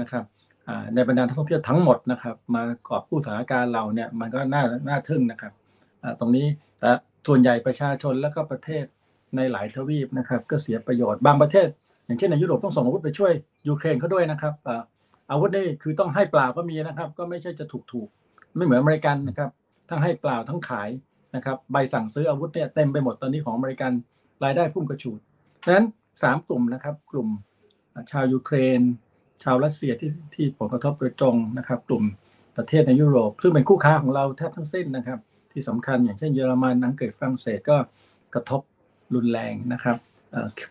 [0.00, 0.24] นะครับ
[0.94, 5.52] ในบรรดานักท่องเที่ยวทั้งหมดนะครับ มากอบผู้สถานการณ์เราเนี่ยมันก็น่าน่าทึ่งนะครับ
[6.20, 6.46] ตรงนี้
[6.80, 6.90] แต่
[7.26, 8.84] ส่วนใหญ่ประชาชนแล้วก็ประเทศ
[9.36, 11.68] ในหลายทวีปนะครับ ก็เสียประโยชน์บางประเทศ
[12.06, 13.32] อย่างเช่นในยุโรปต้องส่งอาวุธไปช่วย
[13.68, 14.54] ยูเครนเขาด้วยนะครับ
[15.30, 18.08] อาวุธนี่คือต้องให้เปล่าก็มีนะครับ ก็ไม่ใช่จะถูกถูก
[18.56, 19.50] ไม่เหมือนอเมริกันนะครับ
[19.88, 20.88] ทั้งให้เปล่าทั้งขาย
[21.36, 23.92] นะครับ ใบสั่งซื้ออาวุธเนี่ยเต็มไปหมดตอนนี้ของอเมริกัน
[24.44, 25.18] รายได้พุ่งกระฉูด
[25.64, 25.86] ดังนั้น
[26.22, 27.28] สามกลุ่มนะครับ กลุ่ม
[28.10, 28.80] ชาวยูเครน
[29.42, 32.04] ชาวรัสเซียที่ที่ผลกระทบโดยตรงนะครับ กลุ่ม
[32.56, 35.18] ประเทศในยุโรป ซึ่งเป็นคู่ค้าของเราแทบทั้งสิ้นนะครับ
[35.52, 37.76] ที่สำคัญอย่างเช่นเยอรมันอังกฤษฝรั่งเศสก็
[38.34, 38.60] กระทบ
[39.14, 39.96] รุนแรงนะครับ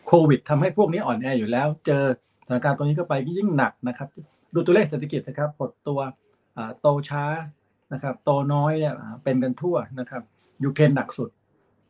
[0.07, 2.03] โควิดทำให้พวกนี้อ่อนแออยู่แล้ว เจอ
[2.45, 4.07] สถานการณ์ตรงนี้เข้าไปยิ่งหนักนะครับ
[4.53, 6.00] ดูตัวเลขเศรษฐกิจนะครับหดตัว
[6.81, 7.24] โตช้า
[7.93, 8.93] นะครับ โตน้อยเนี่ย
[9.24, 10.22] เป็นกันทั่วนะครับ
[10.63, 11.29] ยูเครนหนักสุด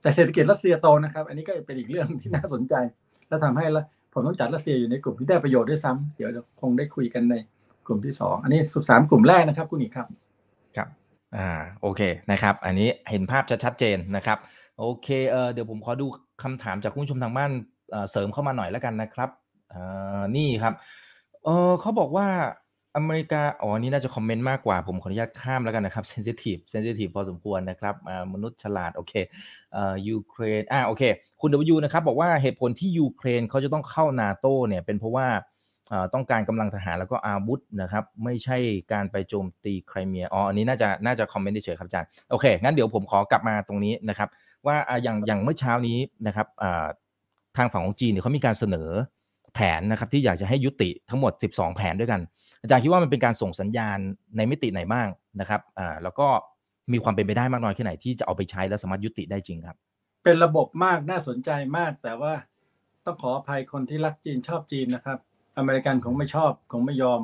[0.01, 2.73] แต่เศรษฐกิจรัสเซียโตนะครับ อันนี้ก็เป็นอีกเรื่องที่น่าสนใจ
[3.27, 3.65] และทำให้
[4.13, 6.29] ผมต้องจัดรัสเซียอยู่ในกลุ่มที่ได้ประโยชน์ด้วยซ้ำเดี๋ยว
[6.61, 7.35] คงได้คุยกันใน
[7.87, 10.07] กลุ่มที่สองอันนี้สุดสามกลุ่มแรกนะครับคุณอีกครับ
[10.75, 10.87] ครับ
[11.37, 11.49] อ่า
[11.81, 14.37] โอเคนะครับ อันนี้เห็นภาพชัดเจนนะครับ
[14.79, 16.07] โอเคเออเดี๋ยวผมขอดู
[16.43, 17.51] คำถามจากคุณผู้ชมทางบ้าน
[18.11, 19.29] เสริมเข้ามาหน่อยแล้วกันนะครับ
[20.35, 20.73] นี่ครับ
[21.45, 22.27] เออเขาบอกว่า
[22.97, 27.95] อเมริกาอ๋อนี่น่าจะคอมเมนต์มากกว่าผมขออนุญาตข้ามแล้วกันนะครับ sensitive sensitive พอสมควรนะครับ
[28.33, 29.13] มนุษย์ฉลาดโอเค
[29.73, 31.03] เอ่อยูเครนอ่าโอเค
[31.41, 35.27] คุณดยูนะครับบอกว่าเหตุผลที่ยูเครนเขาจะต้องเข้านาโตเนี่ยเป็นเพราะว่า
[36.13, 38.57] ต้องการกำลังทหารแล้วก็อาวุธนะครับ ไม่ใช่
[38.93, 44.29] การไปโจมตีไครเมียอ๋ออันนี้น่าจะน่าจะคอมเมนต์เฉยครับอาจารย์โอเคงั้นเดี๋ยวผมขอกลับมาตรงนี้นะครับ
[44.67, 45.97] ว่าอย่างอย่างเมื่อเช้านี้
[46.27, 46.47] นะครับ
[47.57, 48.89] ทางฝั่งของจีนเนี่ยเขามีการเสนอ
[49.53, 52.21] แผนนะครับที่อยากจะให้ยุติทั้งหมด 12 แผนด้วยกัน
[52.61, 53.97] อาจารย์คิดว่ามันเป็นการส่งสัญญาณ
[54.37, 55.07] ในมิติไหนบ้าง
[55.39, 56.27] นะครับอ่าแล้วก็
[56.93, 59.77] มีความเป็นไปได้มากน้อยแค่ไหนที่จะเอาไปใช้แล้วสามารถยุติได้จริงครับ
[60.23, 62.33] เป็นระบบมากน่าสนใจมาก แต่ว่า
[63.05, 65.17] ต้องขออภัยคนที่รักจีนชอบจีนนะครับ
[65.57, 67.21] อเมริกันคงไม่ชอบคงไม่ยอม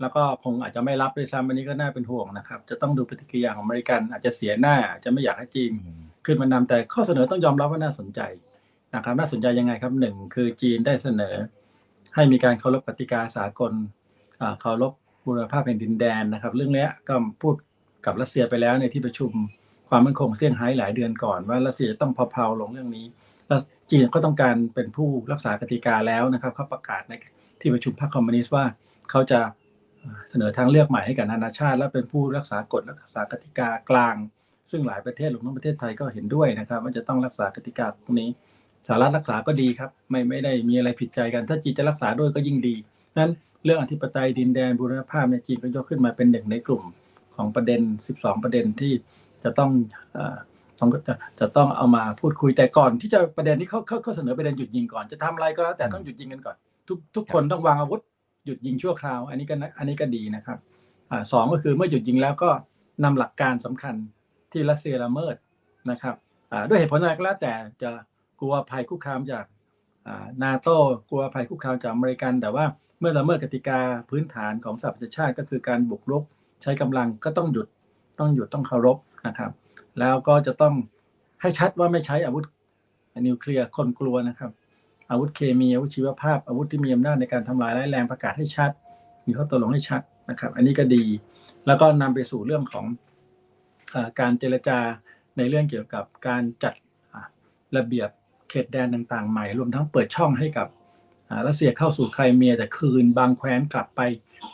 [0.00, 5.72] แล้วก็คงอาจจะไม่รับด้วยซ้ำอันนี้ก็น่าเป็นห่วงนะครับ จะต้องดูปฏิกิริยาของอเมริกันอาจจะเสียหน้าอาจจะไม่อยากให้จีน
[6.26, 8.20] ขึ้นมานำแต่ข้อเสนอต้องยอมรับว่าน่าสนใจ
[8.94, 11.34] นะครับน่าสนใจยังไงครับหนึ่งคือจีนได้เสนอ
[12.14, 13.72] ให้มีการเคารพกติกาสากล
[14.60, 14.92] เคารพ
[15.24, 17.54] บูรณภาพแผ่นดินแดนนะครับ เรื่องนี้ก็พูด
[18.06, 19.30] กับรัสเซียไปแล้วในที่ประชุม
[19.88, 23.06] ความมั่นคงเซี่ยงไฮ้หลายเดือนก่อนว่ารัสเซียต้องพาๆลงเรื่องนี้
[23.48, 27.12] แล้วจีนก็ต้องการเป็นผู้รักษากติกาแล้วนะครับเขาประกาศใน
[27.60, 28.64] ที่ประชุมพรรคคอมมิวนิสต์ว่า
[29.10, 29.40] เขาจะ
[30.30, 34.14] เสนอทางเลือกใหม่ให้กับนานาชาติ และเป็นผู้รักษากฎรักษากติกากลาง
[34.72, 38.30] ซึ่งหลายประเทศรวมทั้งประเทศไทยก็เห็นด้วยนะครับ ว่าจะต้องรักษากติกาตรงนี้
[38.86, 42.74] สหรัฐรักษาก็ดีครับ ไม่ไม่ได้มีอะไรผิดใจกัน ถ้าจีนจะรักษาด้วยก็ยิ่งดี
[43.18, 43.32] นั้น
[43.64, 46.82] เรื่องอธิปไตยดินแดนบูรณภาพในจีนก็ยกขึ้นมาเป็นหนึ่งในกลุ่ม
[47.36, 47.80] ของประเด็น
[48.12, 48.92] 12 ประเด็นที่
[49.44, 49.70] จะต้อง
[50.80, 56.56] ต้องจะจะต้องเอามาพูดคุยแต่ก่อน ที่จะประเด็นนี้เขาเขาเขาเสนอประเด็นหยุดยิงก่อนจะทำอะไรก็แล้วแต่ต้องหยุดยิงกันก่อน
[56.88, 58.00] ทุกทุกคนต้องวางอาวุธ
[58.46, 60.58] หยุดยิงชั่วคราว อันนี้ก็อันนี้ก็ดีนะครับ
[61.10, 62.50] อ่าสองก็คือเมื่อหยุดยิงแล้วก็
[63.04, 63.94] นำหลักการสำคัญ
[64.52, 65.34] ที่รัสเซียละเมิด
[65.90, 66.14] นะครับ
[66.68, 67.90] ด้วยเหตุผลอะไรก็แล้วแต่จะ
[68.40, 69.44] กลัวภัยคุกคามจาก
[70.44, 70.76] นาโต้
[71.08, 72.64] กลัวภัยคุกคามจากอเมริกัน แต่ว่า
[73.00, 76.24] เมื่อละเมิดกติกาพื้นฐานของสหประชาชาติ ก็คือการบุกรุก
[76.62, 77.66] ใช้กำลังก็ต้องหยุด
[78.18, 79.50] ต้องหยุดต้องเคารพนะครับ
[79.98, 80.74] แล้วก็จะต้อง
[81.40, 82.44] ให้ชัดว่าไม่ใช้อาวุธ
[83.26, 84.50] นิวเคลียร์คนกลัวนะครับ
[85.10, 88.70] อาวุธเคมีอาวุธชีวภาพ อาวุธที่มีอำนาจในการทำลายร้ายแรงประกาศให้ชัด
[89.26, 91.04] มีข้อตกลงให้ชัดนะครับ อันนี้ก็ดี
[91.66, 92.84] แล้วก็นำไปสู่เรื่องของ
[94.20, 94.78] การเจรจา
[95.36, 96.74] ในเรื่องเกี่ยวกับการจัด
[97.76, 98.08] ระเบียบ
[98.50, 100.68] เขตแดนต่างๆใหม่ รวมทั้งเปิดช่องให้กับ
[101.46, 104.00] รัสเซียเข้าสู่ไครเมียแต่คืนบางแคว้นกลับไป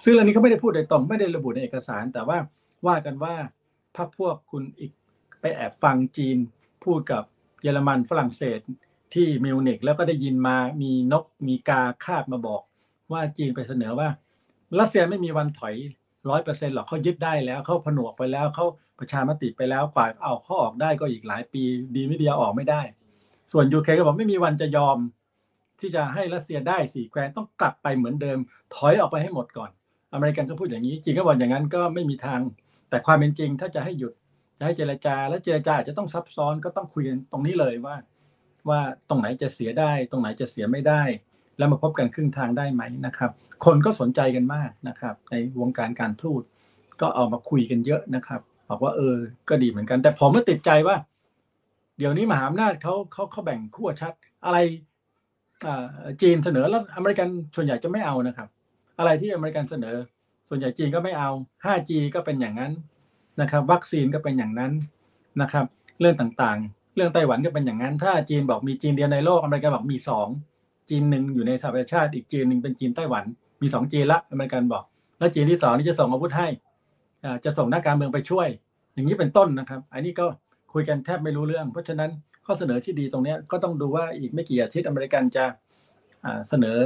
[0.04, 2.38] ซึ่งเรื่องนี้เขาไม่ได้พูดโดยตรงไม่ได้ระบุในเอกสาร แต่ว่า
[2.86, 3.34] ว่ากันว่า
[3.96, 4.92] พรรคพวกคุณอีก
[5.40, 6.36] ไปแอบฟังจีน
[6.84, 7.22] พูดกับ
[7.62, 8.60] เยอรมันฝรั่งเศส
[9.14, 12.62] ที่มิวนิกแล้วก็ได้ยินมามีนกมีกาคาดมาบอก
[13.12, 14.08] ว่าจีนไปเสนอว่า
[14.78, 15.74] รัสเซียไม่มีวันถอย
[16.30, 18.66] ร้อยเปอร์เซ็นต์หรอกเขายึดได้แล้วเขาผนวกไปแล้วเขา
[18.98, 21.62] ประชามติไปแล้วกว่าเอาเขาออกได้ก็อีกหลายปี
[21.96, 22.82] ดีไม่ดีอออกไม่ได้
[23.52, 24.98] ส่วนยูเครนก็บอกไม่มีวันจะยอม
[25.80, 28.38] ที่จะให้รัสเซียได้สี่แคว้นต้องกลับไปเหมือนเดิม
[28.74, 29.70] ถอยออกไปให้หมดก่อน
[30.12, 32.40] อเมริกันก็พูดอย่างนี้จีนก็บอกอย่างนั้นก็ไม่มีทาง
[32.88, 34.12] แต่ความเป็นจริงถ้าจะให้หยุด
[34.58, 37.96] จะให้เจรจา และเจรจาอาจจะต้องซับซ้อนก็ต้องคุยกันตรงนี้เลยว่า
[38.68, 41.02] ว่าตรงไหนจะเสียได้ ตรงไหนจะเสียไม่ได้
[41.58, 43.30] แล้วมาพบกันครึ่งทางได้ไหมนะครับ
[43.64, 46.42] คนก็สนใจกันมากนะครับ ในวงการการทูต
[47.00, 49.16] ก็เอามาคุยกันเยอะนะครับ บอกว่าเออ
[49.48, 50.96] ก็ดีเหมือนกัน แต่ผมก็ติดใจว่า
[51.98, 54.12] เดี๋ยวนี้มหาอำนาจเขาเขาเขาแบ่งขั้วชัด
[54.44, 54.58] อะไร
[55.66, 55.84] อ่า
[56.22, 58.48] จีนเสนอแล้วอเมริกันส่วนใหญ่จะไม่เอานะครับ
[58.98, 59.96] อะไรที่อเมริกันเสนอ
[60.48, 61.30] ส่วนใหญ่จีนก็ไม่เอา
[61.64, 62.72] 5G ก็เป็นอย่างนั้น
[63.40, 64.72] นะครับ วัคซีนก็เป็นอย่างนั้น
[65.42, 65.66] นะครับ
[66.00, 70.28] เรื่องต่างๆ เรื่องไต้หวันก็เป็นอย่างนั้น ถ้าจีนบอกมีจีนเดียวในโลกอเมริกันบอกมีสอง
[70.90, 73.24] จีนหนึ่งอยู่ในสหประชาชาติอีกจีนหนึ่งเป็นจีนไต้หวัน
[73.62, 74.84] มีสองจีนละอเมริกันบอก
[75.18, 76.48] แล้วจีนที่สองนี่จะส่งอาวุธให้
[77.44, 78.48] จะส่งนักการเมืองไปช่วย
[78.94, 80.26] อย่างนี้เป็นต้นนะครับ อันนี้ก็
[80.72, 82.10] คุยกันแทบไม่รู้เรื่อง เพราะฉะนั้น
[82.46, 85.44] ข้อเสนอที่ดีตรงนี้ก็ต้องดูว่าอีกไม่กี่อาทิตย์อเมริกันจะ
[86.48, 86.78] เสนอ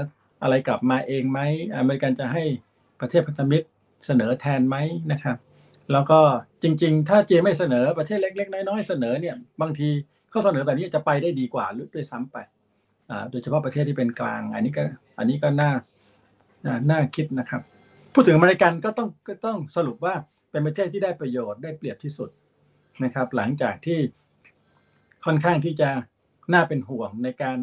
[0.43, 1.41] อะไรกลับมาเองไหม
[1.79, 2.43] อเมริกันจะให้
[3.01, 3.67] ประเทศพันธมิตร
[4.07, 4.77] เสนอแทนไหม
[5.13, 5.37] นะครับ
[5.93, 6.21] แล้วก็
[6.63, 9.89] จริง ๆ ถ้าจีนไม่เสนอประเทศเล็ก ๆ น้อยๆเสนอเนี่ยบางที
[10.33, 12.37] ข้อเสนอแบบนี้จะไปได้ดีกว่าหรือด้วยซ้ำไป
[13.31, 14.85] โดยเฉพาะประเทศที่เป็นกลาง อันนี้ก็
[15.19, 15.71] อันนี้ก็น่า
[16.91, 17.63] น่าคิดนะครับ
[18.13, 20.15] พูดถึงอเมริกันก็ต้องก็ต้องสรุปว่า
[20.51, 22.31] เป็นประเทศที่ได้ประโยชน์ได้เปรียบที่สุด
[23.05, 23.99] นะครับ หลังจากที่
[25.25, 25.91] ค่อนข้างที่จะ
[26.53, 27.59] น่าเป็นห่วงในการ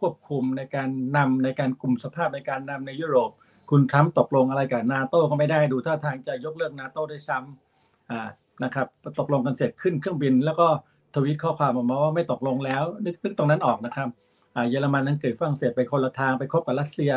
[0.00, 3.30] ควบคุมในการนำในการกลุ่มสภาพในการนำในยุโรป
[3.70, 8.28] คุณทรัมป์ตกลงอะไรกับนาโต้ก็ไม่ได้ดูท่าทางจะยกเลิกนาโต้ได้ซ้ำอ่า
[8.64, 8.86] นะครับ
[9.20, 10.66] ตกลงกันเสร็จขึ้นเครื่องบิน แล้วก็
[11.14, 14.08] ทวีตข้อความออกมาว่าไม่ตกลงแล้ว นึกนึกตรงนั้นออกนะครับ
[14.54, 17.12] อ่าเยอรมันอังกฤษฝรั่งเศสไปคนละทางไปคบกับรัสเซีย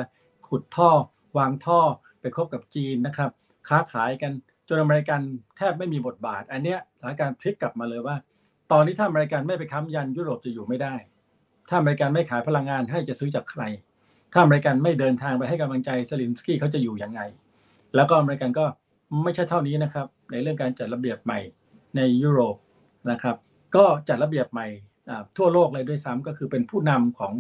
[0.48, 0.90] ขุดท่อ
[1.38, 1.82] วางท่อ
[2.22, 3.32] ไปคบกับจีนนะครับ
[3.68, 4.32] ค้าขายกัน
[4.68, 5.22] จนอเมริกัน
[5.58, 8.16] แทบไม่มีบทบาท อันเนี้ยสถานการณ์พลิกกลับมาเลยว่า
[8.72, 10.96] ตอนนี้ถ้าอเมริกันไม่ไปค้ำยันยุโรปจะอยู่ไม่ได้
[11.70, 13.62] ถ้าอเมริกันไม่ขายพลังงานให้จะซื้อจากใคร
[14.34, 17.22] ถ้าอเมริกันไม่เดินทางไปให้กำลังใจเซเลนสกี้เขาจะอยู่ยังไง
[17.96, 18.66] แล้วก็อเมริกันก็
[19.24, 21.40] ไม่ใช่เท่านี้นะครับ ในเรื่องการจัดระเบียบใหม่
[21.96, 22.56] ในยุโรป
[23.12, 23.36] นะครับ
[23.76, 24.68] ก็จัดระเบียบใหม่
[25.38, 27.34] ทั่วโลกเลยด้วยซ้ำก็คือเป็นผู้นำของ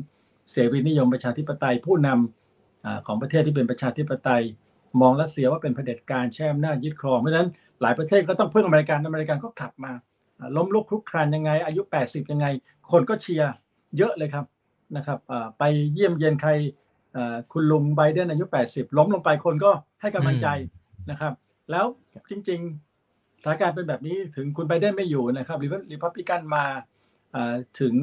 [0.51, 4.43] เสรีนิยมประชาธิปไตย ผู้นำอ่าของประเทศที่เป็นประชาธิปไตย
[5.01, 7.49] มองรัสเซียว่าเป็นเผด็จการแช่อำนาจยึดครองเพราะฉะนั้น
[7.81, 9.91] หลายประเทศก็ต้องพึ่งอเมริกันอเมริกันก็กลับมา
[10.55, 12.45] ล้มลุกคลุกคลานยังไง อายุ 80 ยังไง
[12.91, 13.51] คนก็เชียร์
[13.97, 14.45] เยอะเลยครับ
[14.97, 15.19] นะครับ
[15.59, 16.51] ไปเยี่ยมเยียนใคร
[17.51, 19.71] คุณลุงไบเดนอายุ 80 ล้มลงไปคนก็
[20.01, 20.47] ให้กำลังใจ
[21.09, 21.33] นะครับ
[21.71, 21.85] แล้ว
[22.31, 26.63] จริงๆสถานการณ์เป็นแบบนี้ถึงคุณไบเดนไม่อยู่นะครับริพับลิกันมา
[27.79, 27.95] ถึง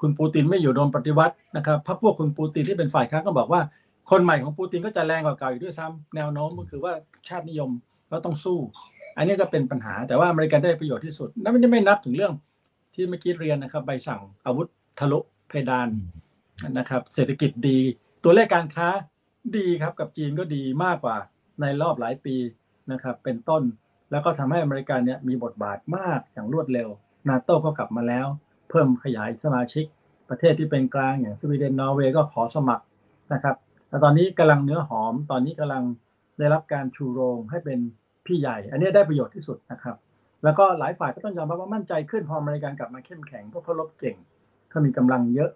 [0.00, 3.60] คุณปูตินไม่อยู่โดนปฏิวัตินะครับพรรคพวกคุณปูตินที่เป็นฝ่ายค้านก็บอกว่า
[4.10, 6.92] คนใหม่ของปูตินก็จะแรงกว่าเก่าอีกด้วยซ้ำแนวโน้มก็คือว่า
[7.28, 7.70] ชาตินิยม
[8.10, 8.58] ก็ต้องสู้
[9.16, 12.32] อันนี้ก็เป็นปัญหาแต่ว่าอเมริกันได้ประโยชน์ที่สุดนั่นไม่ได้ไม่นับถึงเรื่อง
[12.94, 15.88] ที่เมื่อกี้เรียนนะครับ ใบสั่งอาวุธทะลุเพดาน
[16.78, 17.78] นะครับ เศรษฐกิจดี
[18.24, 18.88] ตัวเลขการค้า
[19.56, 21.16] ดีครับกับจีนก็ดีมากกว่า
[21.60, 22.36] ในรอบหลายปี
[22.92, 23.62] นะครับ เป็นต้น
[24.10, 26.88] แล้วก็ทำให้อเมริกันเนี่ยมีบทบาทมากอย่างรวดเร็ว
[27.28, 28.26] นาโต้ก็กลับมาแล้ว
[28.70, 29.84] เพิ่มขยายสมาชิก
[30.30, 32.84] ประเทศที่เป็นกลางอย่างสวีเดนนอร์เวย์ก็ขอสมัคร
[33.32, 33.56] นะครับ
[33.90, 35.82] แต่ตอนนี้กำลังเนื้อหอม ตอนนี้กำลัง
[36.38, 37.78] ได้รับการชูโรงให้เป็น
[38.26, 39.96] พี่ใหญ่ อันนี้ได้ประโยชน์ที่สุดนะครับ
[40.44, 44.16] แล้วก็หลายฝ่ายก็ต้องยอมรับว่ามั่นใจขึ้นพออเมริกันกลับมาเข้มแข็งเพราะเขาลบเก่ง
[44.70, 45.50] เขามีกำลังเยอะ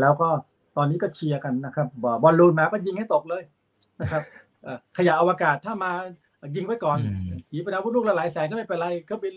[0.00, 0.28] แล้วก็
[0.76, 1.86] ตอนนี้ก็เชียร์กันนะครับ
[2.22, 3.42] บอลลูนมาก็ยิงให้ตกเลย
[4.00, 4.22] นะครับ
[4.62, 5.92] เอ่อขยะอวกาศถ้ามา
[6.56, 9.34] ยิงไว้ก่อนอืมขีปนาวุธลูกละหลายแสนก็ไม่เป็นไรก็บิน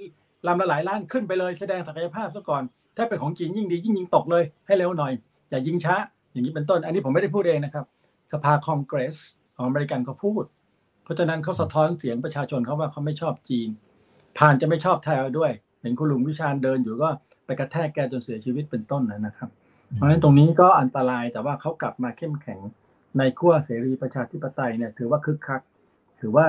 [0.48, 2.64] ลำละหลายล้านขึ้นไปเลยแสดงศักยภาพซะก่อน
[2.98, 5.12] ถ้าเป็นของจีนยิ่งดียิ่งยิงตกเลยให้เร็วหน่อย
[5.50, 5.96] อย่ายิงช้า
[6.32, 7.86] อย่างนี้เป็นต้น อันนี้ผมไม่ได้พูดเองนะครับ
[8.34, 9.16] สภาคองเกรส
[9.56, 10.44] ของอเมริกันเขาพูด
[11.04, 13.70] เพราะฉะนั้นเขาสะท้อนเสียงประชาชนเขาว่าเขาไม่ชอบจีน
[14.38, 17.10] ผ่านจะไม่ชอบไทยด้วยเห็นคุณลุงวิชาญเดินอยู่ก็
[17.46, 19.50] ไปกระแทกแกจนเสียชีวิตเป็นต้นนะครับ
[19.96, 22.60] เพราะฉะนั้นตรงนี้ก็อันตรายแต่ว่าเขากลับมาเข้มแข็ง
[23.18, 25.62] ในขั้วเสรีประชาธิปไตยเนี่ยถือว่าคึกคัก
[26.22, 26.46] ถือว่า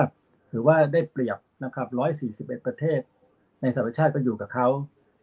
[0.51, 1.87] ถือว่าได้เปรียบนะครับ
[2.27, 2.99] 141 ประเทศ
[3.61, 4.67] ในสหประชาติก็อยู่กับเขา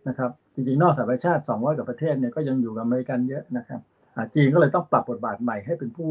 [0.08, 3.80] นะครับจริงๆนอกสหประชาติ 200กว่าประเทศเนี่ยก็ยังอยู่กับอเมริกันเยอะนะครับ
[4.34, 6.10] จีนก็เลยต้องปรับบทบาทใหม่ให้เป็นผู้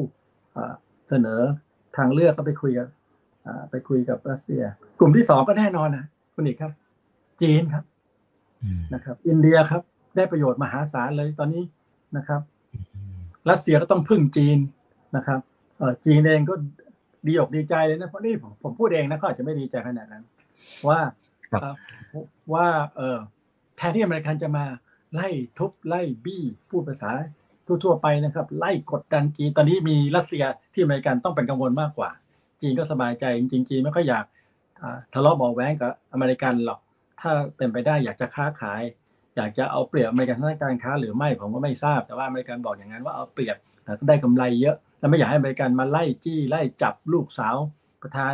[1.10, 1.40] เสนอ
[1.98, 2.88] ทางเลือกก็ไปคุยกับ
[3.46, 4.62] อ่าไปคุยกับรัสเซีย
[5.00, 6.72] กลุ่มที่สองก็แน่นอนนะคุณอีกครับ
[7.42, 7.84] จีนครับ
[8.64, 9.82] อืมนะครับ อินเดียครับ
[10.16, 11.64] ได้ประโยชน์มหาศาลเลยตอนนี้
[12.18, 12.42] นะครับ
[13.50, 14.58] รัสเซียก็ต้องพึ่งจีน
[15.16, 15.40] นะครับ
[15.78, 16.54] เออจีนเองก็
[17.28, 20.24] ดีอกดีใจเลยนะเพราะนี่ผมผมพูดเองนะเขาอาจจะไม่ดีใจขนาดนั้น
[20.88, 21.00] ว่า
[21.52, 22.68] ครับเอ่อว่า
[22.98, 23.18] เออ
[23.78, 24.66] แทนที่อเมริกันจะมา
[25.14, 27.12] ไล่ทุบไล่บี้พูดภาษา
[27.68, 32.10] ทั่วๆไปนะครับ ไล่กดดันจีนตอนนี้มีรัสเซียที่อเมริกันต้องเป็นกังวลมากกว่า
[32.62, 34.26] จีนก็สบายใจจริงๆจีนไม่ค่อยอยาก
[35.14, 36.80] ทะเลาะเบาแว้งกับอเมริกันหรอก
[37.22, 38.82] ถ้าเป็นไปได้อยากจะค้าขาย
[39.36, 47.56] อยากจะเอาเปรียบอเมริกันทางการค้าหรือไม่ผมก็ไม่ทราบแต่ว่าอเมริกันบอกอย่างนั้นว่าเอาเปรียบแต่ก็ได้กำไรเยอะแล้วไม่อยากให้อเมริกันมาไล่จี้ไล่จับลูกสาว
[48.02, 48.34] ประธาน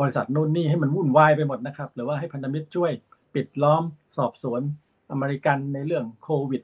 [0.00, 2.90] บริษัทนู่นนี่ให้มันวุ่นวายไปหมดนะครับหรือว่าให้พันธมิตรช่วย
[3.34, 3.82] ปิดล้อม
[4.16, 4.60] สอบสวน
[5.10, 6.62] อเมริกันในเรื่องโควิด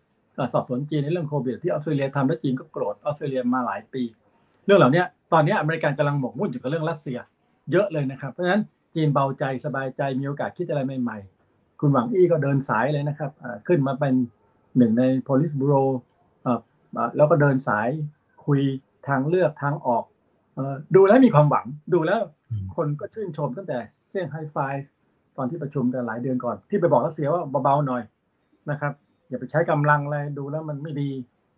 [0.54, 4.02] สอบสวนจีนในเรื่องโควิดที่ออสเตรเลียทำแล้วจีนก็โกรธออสเตรเลียมาหลายปี
[4.66, 7.18] เรื่องเหล่านี้ตอนนี้อเมริกันกำลังหมกมุ่นอยู่กับเรื่องรัสเซีย
[7.70, 8.62] เยอะเลยนะครับ เพราะฉะนั้น
[8.94, 13.30] จีนเบาใจสบายใจมีโอกาสคิดอะไรใหม่ๆ คุณหวังอี้ก็เดินสายเลยนะครับ
[13.68, 14.14] ขึ้นมาเป็น
[14.76, 15.88] หนึ่งใน police bureau
[17.16, 17.88] แล้วก็เดินสาย
[18.46, 18.60] คุย
[19.08, 20.04] ทางเลือกทางออก
[20.94, 22.20] ดูแล้วมีความหวังดูแล้ว
[22.76, 24.56] คนก็ชื่นชมตั้งแต่เซี่ยงไฮ้ไฟ
[25.36, 28.02] ตอนที่ประชุมกันหลายเดือนก่อน ที่ไปบอกรัสเซียว่าเบาๆหน่อย
[28.70, 28.92] นะครับ
[29.30, 31.10] อย่าไปใช้กำลังอะไรดูแล้วมันไม่ดี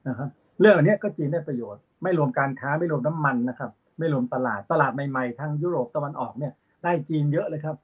[0.09, 0.29] นะครับ
[0.61, 6.53] เรื่องอันนี้ก็จีนได้ประโยชน์ ไม่รวมการค้าไม่รวมน้ำมันนะครับ ไม่รวมตลาดตลาดใหม่ๆทางยุโรปตะวันออกเนี่ย
[6.85, 7.77] ได้จีนเยอะเลยครับ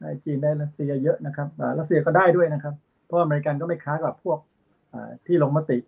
[0.00, 2.74] ได้จีนได้รัสเซียเยอะนะครับรัสเซียก็ได้ด้วยนะครับ
[3.06, 4.38] เพราะอเมริกันก็ไม่ค้ากับพวก
[5.26, 5.78] ที่ลงมติ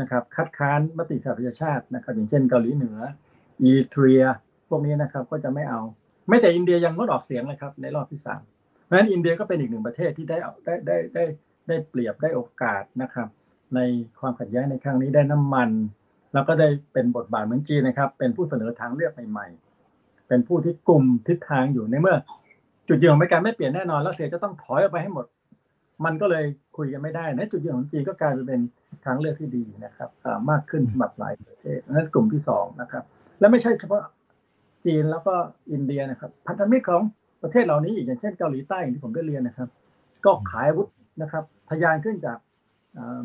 [0.00, 2.98] นะครับคัดค้านมติสหประชาชาตินะครับอย่างเช่นเกาหลีเหนือ
[3.62, 4.22] อีริเทรีย
[4.68, 5.80] พวกนี้นะครับก็จะไม่เอา
[6.28, 8.42] ไม่แต่อินเดียยังงดออกเสียงเลยครับในรอบที่สาม
[8.84, 11.24] เพราะฉะนั้นอินเดียก็เป็นอีกหนึ่งประเทศที่ได้เอาได้ได้ได้
[11.68, 13.28] ได้เปรียบได้โอกาสนะครับ
[13.74, 13.80] ใน
[14.20, 15.70] ความขัดแย้งในครั้งนี้ได้น้ำมัน
[16.34, 22.16] แล้วก็ได้เป็นบทบาทเหมือนจีนนะครับ เป็นผู้เสนอทางเลือกใหม่ๆ เป็นผู้ที่กลุ่มทิศทางอยู่ในเมื่อ
[22.88, 25.26] จุดยืนของอเมริกาไม่เปลี่ยนแน่นอนรัสเซียจะต้องถอยออกไปให้หมด
[26.04, 26.44] มันก็เลย
[26.76, 28.60] คุยกันไม่ได้ในจุดยืนของจีนก็กลายเป็น
[29.04, 30.10] ทางเลือกที่ดีนะครับ
[30.50, 33.04] มากขึ้นสำหรับหลายประเทศนั่นกลุ่มที่สองนะครับ
[33.40, 34.02] และไม่ใช่เฉพาะ
[34.84, 35.34] จีนแล้วก็
[35.72, 37.02] อินเดียนะครับ พันธมิตรของ
[37.42, 39.68] ประเทศเหล่านี้อีกอย่างเช่นเกาหลีใต้ที่ผมได้เรียนนะครับ
[40.24, 40.88] ก็ขายอาวุธ
[41.20, 42.38] นะครับทะยานขึ้นจาก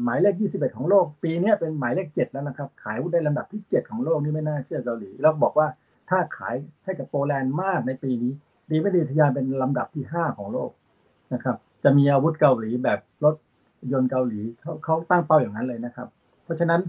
[0.03, 5.67] หมายเลข 21 ของโลก ปีนี้เป็นหมายเลข 7 แล้วนะครับ ขายอาวุธได้ลำดับที่ 7 ของโลกนี่ไม่น่าเชื่อเกาหลีแล้วบอกว่า
[6.09, 8.31] ถ้าขายให้กับโปแลนด์มากในปีนี้
[8.71, 10.71] ดีไม่ดีทะยานเป็นลำดับที่ 5 ของโลก
[11.33, 13.35] นะครับ จะมีอาวุธเกาหลีแบบรถ
[13.91, 16.07] ยนต์เกาหลีเขาเขาตั้งเป้าอย่างนั้นเลยนะครับ
[16.43, 16.81] เพราะฉะนั้น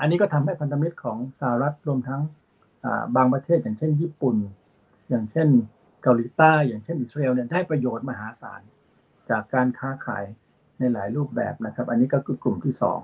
[0.00, 2.20] อันนี้ก็ทำให้พันธมิตรของสหรัฐรวมทั้ง
[3.16, 4.36] บางประเทศอย่างเช่นญี่ปุ่น
[5.08, 5.48] อย่างเช่น
[6.02, 8.60] เกาหลีใต้ อย่างเช่นอิสราเอลเนี่ยได้ประโยชน์มหาศาล
[9.30, 10.24] จากการค้าขาย
[10.78, 13.00] ในหลายรูปแบบนะครับ อันนี้ก็คือกลุ่มที่สอง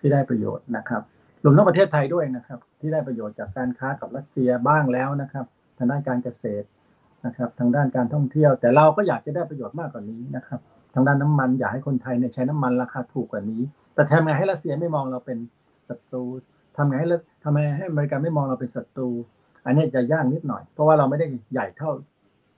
[0.00, 1.02] ที่ได้ประโยชน์นะครับ
[1.44, 5.44] รวมทั้งประเทศไทยด้วยนะครับ ที่ได้ประโยชน์จากการค้ากับรัสเซียบ้างแล้วนะครับ
[5.78, 6.66] ทางด้านการเกษตร
[7.26, 10.60] นะครับ ทางด้านการท่องเที่ยว แต่เราก็อยากจะได้ประโยชน์มากกว่านี้นะครับ
[10.94, 13.62] ทางด้านน้ำมันอยากให้คนไทยเนี่ยใช้น้ำมันราคาถูกกว่านี้
[13.94, 15.38] แต่ทำไงให้รัสเซียไม่มองเราเป็น
[15.88, 16.24] ศัตรู
[16.76, 19.08] ทำไงให้รัสทำไงให้อเมริกาไม่มองเราเป็นศัตรู
[19.66, 21.90] อันนี้จะยากนิดหน่อย เพราะว่าเราไม่ได้ใหญ่เท่า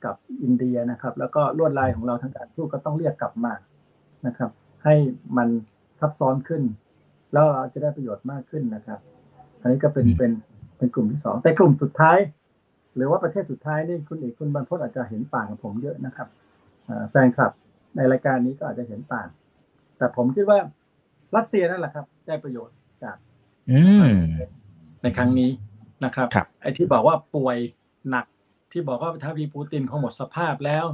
[0.04, 3.52] กับอินเดียนะครับ แล้วก็ลวดลายของเราทางการทูตก็ต้องเรียกกลับมา
[4.26, 4.50] นะครับ
[4.84, 4.94] ให้
[5.36, 5.48] มัน
[6.00, 6.62] ซับซ้อนขึ้น
[7.32, 9.00] แล้วเราจะได้ประโยชน์มากขึ้นนะครับ
[9.60, 10.32] อันนี้ก็เป็นอืมเป็น
[10.76, 12.18] เป็นกลุ่มที่สองแต่กลุ่มสุดท้าย
[12.96, 16.28] หรือว่าประเทศสุดท้ายนี่คุณเอกคุณบรรพตอาจจะเห็นต่างกับผมเยอะนะครับ
[16.88, 17.52] อ่าแฟนคลับ
[17.96, 19.28] ในรายการนี้ก็อาจจะเห็นต่าง
[19.98, 20.58] แต่ผมคิดว่า
[21.36, 23.16] รัสเซียนั่นแหละครับ ได้ประโยชน์จาก
[23.70, 24.06] อืม
[25.02, 25.50] ในครั้งนี้
[26.04, 27.56] นะครับครับไอ้ที่บอกว่าป่วย
[28.10, 28.26] หนัก
[28.72, 30.86] ที่บอกว่าถ้ามีปูตินคงหมดสภาพแล้ว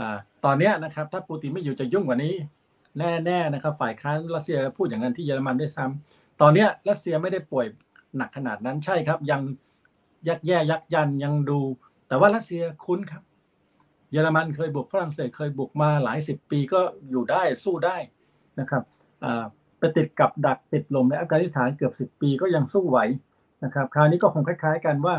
[0.00, 0.02] อ
[0.44, 2.34] ตอนนี้นะครับ ถ้าปูตินไม่อยู่จะยุ่งกว่านี้
[2.98, 7.66] แน่ๆนะครับ ฝ่ายค้านรัสเซียพูดอย่างนั้นที่เยอรมันด้วยซ้ำตอนนี้รัสเซียไม่ได้ป่วย
[8.16, 9.40] หนักขนาดนั้นใช่ครับ ยัง
[10.28, 11.60] ยักแย่ยักยันยังดู
[12.08, 13.22] แต่ว่ารัสเซียคุ้นครับ
[14.12, 17.96] เยอรมันเคยบุกฝรั่งเศสเคยบุกมาหลายสิบปีก็อยู่ได้สู้ได้
[18.60, 18.82] นะครับ
[19.78, 22.98] ไปติดกับดักติดลมในอัฟกานิสถานเกือบสิบปีก็ยังสู้ไหว
[23.64, 25.14] นะครับ คราวนี้ก็คงคล้าย ๆ กันว่า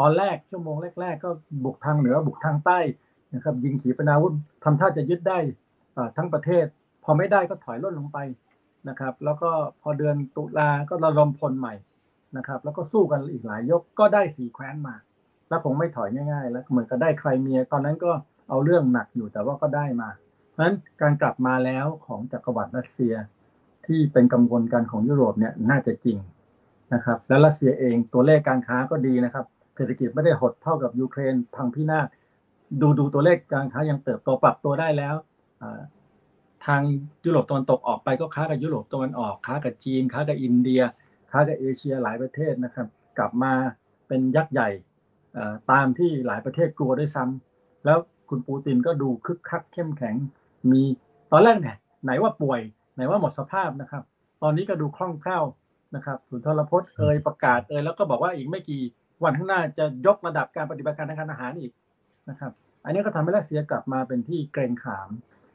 [0.00, 1.30] ตอนแรกชั่วโมงแรก ๆ ก็
[1.64, 2.78] บุกทางเหนือบุกทางใต้
[3.34, 4.34] นะครับยิงขีปนาวุธ
[4.64, 5.38] ทำท่าจะยึดได้
[6.16, 6.66] ทั้งประเทศ
[7.04, 8.18] พอไม่ได้ก็ถอยล่นลงไป
[8.88, 9.50] นะครับ แล้วก็
[9.82, 11.74] พอเดือนตุลาก็ระดมพลใหม่
[12.36, 14.94] นะครับ แล้วก็สู้กันอีกหลายยกก็ได้สีแคว้นมา
[15.48, 18.12] แล้วคงไม่ถอยง่าย ๆ แล้วเหมือนกับได้ใครเมีย ตอนนั้นก็
[18.48, 20.08] เอาเรื่องหนักอยู่แต่ว่าก็ได้มา
[20.50, 23.14] เพราะฉะนั้นการกลับมาแล้วของจักรวรรดิรัสเซีย
[23.86, 26.18] ที่เป็นกังวลกันของยุโรปเนี่ยน่าจะจริง
[26.94, 29.46] นะครับ และรัสเซียเองตัวเลขการค้าก็ดีนะครับ
[29.80, 32.06] ศรษฐกิจไม่ได้หดเท่ากับยูเครนพังพินาศ
[32.80, 35.14] ดูดูตัวเลขการค้ายังเติบโตปรับตัวได้แล้ว
[36.66, 36.80] ทาง
[37.24, 40.80] ยุโรปตะวันตกออกไปก็ค้ากับยุโรปตะวันออกค้ากับจีนค้ากับอินเดีย
[41.30, 42.86] ค้ากับเอเชียหลายประเทศนะครับ
[43.18, 43.52] กลับมา
[44.08, 44.68] เป็นยักษ์ใหญ่
[45.70, 50.14] ตามที่หลายประเทศกลัวด้วยซ้ำแล้วคุณปูตินก็ดูคึกคักเข้มแข็ง
[50.70, 50.82] มี
[51.32, 52.60] ตอนแรกเนี่ยไหนว่าป่วย
[52.94, 54.02] ไหนว่าหมดสภาพนะครับ
[54.42, 55.44] ตอนนี้ก็ดูคล่องแคล่ว
[55.96, 58.82] นะครับสุนทรพจน์เอ่ยประกาศเอ่ยแล้วก็บอกว่าอีกไม่กี่
[59.24, 61.72] วันข้างหน้าจะยกระดับการปฏิบัติการทางการอาหารอีก
[62.30, 62.52] นะครับ
[62.84, 65.08] อันนี้ก็ทำให้รัสเซียกลับมาเป็นที่เกรงขาม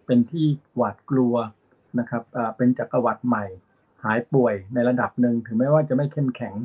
[0.05, 1.35] เป็นที่หวาดกลัว
[1.99, 2.23] นะครับ
[2.57, 3.45] เป็นจักรวรรดิใหม่
[4.03, 6.55] หายป่วยในระดับหนึ่งถึงแม้ว่าจะไม่เข้มแข็ง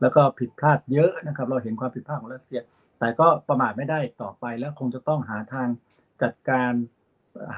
[0.00, 2.60] แล้วก็ผิดพลาดเยอะนะครับ เราเห็นความผิดพลาดของรัสเซีย
[2.98, 5.68] แต่ก็ประมาทไม่ได้ต่อไปแล้วคงจะต้องหาทาง
[6.22, 6.72] จัดการ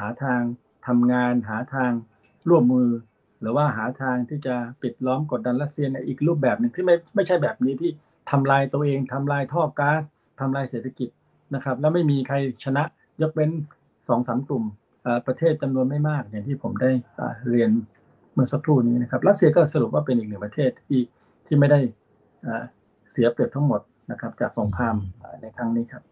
[0.01, 0.41] หาทาง
[0.87, 1.93] ทำงาน หาทาง
[2.49, 2.91] ร่วมมือ
[3.41, 7.91] หรือว่าหาทางที่จะปิดล้อมกดดันรัสเซียในอีกรูปแบบหนึ่งที่ไม่ไม่ใช่แบบนี้ที่
[8.31, 10.03] ทำลายตัวเองทำลายท่อก๊าซ
[10.41, 11.09] ทำลายเศรษฐกิจ
[11.55, 12.83] นะครับ แล้วไม่มีใครชนะ
[13.23, 13.51] ยกเว้น
[14.09, 14.65] สองสามกลุ่ม
[15.27, 16.91] ประเทศจำนวนไม่มากอย่างที่ผมได้
[17.51, 17.71] เรียน
[18.33, 21.01] เมื่อสักครู่นี้นะครับรัสเซียก็สรุปว่าเป็นอีกหนึ่งประเทศที่
[21.47, 21.81] ที่ไม่ได้
[23.13, 24.95] เสียเปรียบทั้งหมดนะครับ จากสงคราม
[25.41, 26.03] ในครั้งนี้ครับ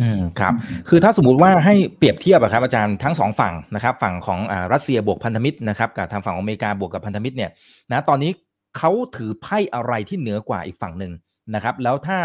[0.00, 0.52] อืมครับ
[0.88, 4.38] คือถ้าสมมุติว่าให้เปรียบเทียบอะครับอาจารย์ทั้งสองฝั่งนะครับ ฝั่งของ
[4.72, 7.50] รัสเซียบวกพันธมิตรนะครับกับทางฝั่งอเมริกาบวกกับพันธมิตรเนี่ย
[7.90, 8.30] นะตอนนี้
[8.78, 11.12] เขาถือไพ่อะไรที่เหนือกว่าอีกฝั่งหนึ่ง
[11.54, 12.18] นะครับแล้วถ้า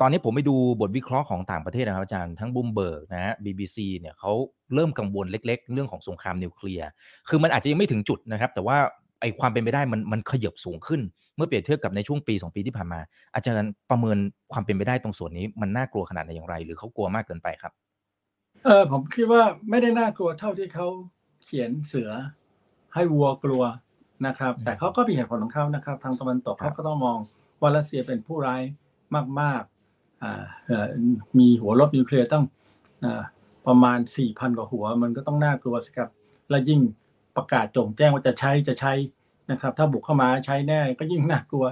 [0.00, 4.32] ตอนนี้ผมไปดูบทวิเคราะห์ของต่างประเทศนะครับอาจารย์ทั้งบูมเบิร์กนะฮะ BBC เนี่ยเขา
[4.74, 6.88] เริ่มกังวลเล็ก ๆ เรื่องของสงครามนิวเคลียร์
[7.28, 8.78] คือมันอาจจะยังไม่ถึงจุดนะครับ แต่ว่า
[9.20, 11.00] ไอความเป็นไปได้มันมันขยับสูงขึ้น
[11.36, 13.00] เมื่อเปรียบเทียบกับในช่วงปี 2 ปีที่ผ่านมา
[13.34, 14.18] อาจารย์ประเมิน
[14.52, 17.72] ความเป็นไปได้ตรงส่วนนี้มันน่ากลัวขนาดไหนอย่างไร หรือเขากลัวมากเกินไปครับ
[18.64, 20.86] เออผมคิดว่าไม่ได้น่ากลัวเท่าที่เขา
[21.44, 22.10] เขียนเสือ
[22.94, 23.62] ให้วัวกลัว
[24.26, 27.18] นะครับ แต่เขาก็มีเหตุผลของเขานะครับ ทางตะวันตกเขาก็ต้องมอง
[27.60, 28.62] ว่ารัสเซียเป็นผู้ร้าย
[29.40, 32.44] มากๆมีหัวรบนิวเคลียร์ตั้ง
[33.66, 36.10] ประมาณสี่พันกว่าหัว มันก็ต้องน่ากลัวสิครับ
[36.50, 36.80] และยิ่ง
[37.36, 38.92] ประกาศจงแจ้งว่าจะใช้จะใช้
[39.50, 41.64] นะครับ ถ้าบุกเข้ามาใช้แน่ก็ยิ่งน่ากลัว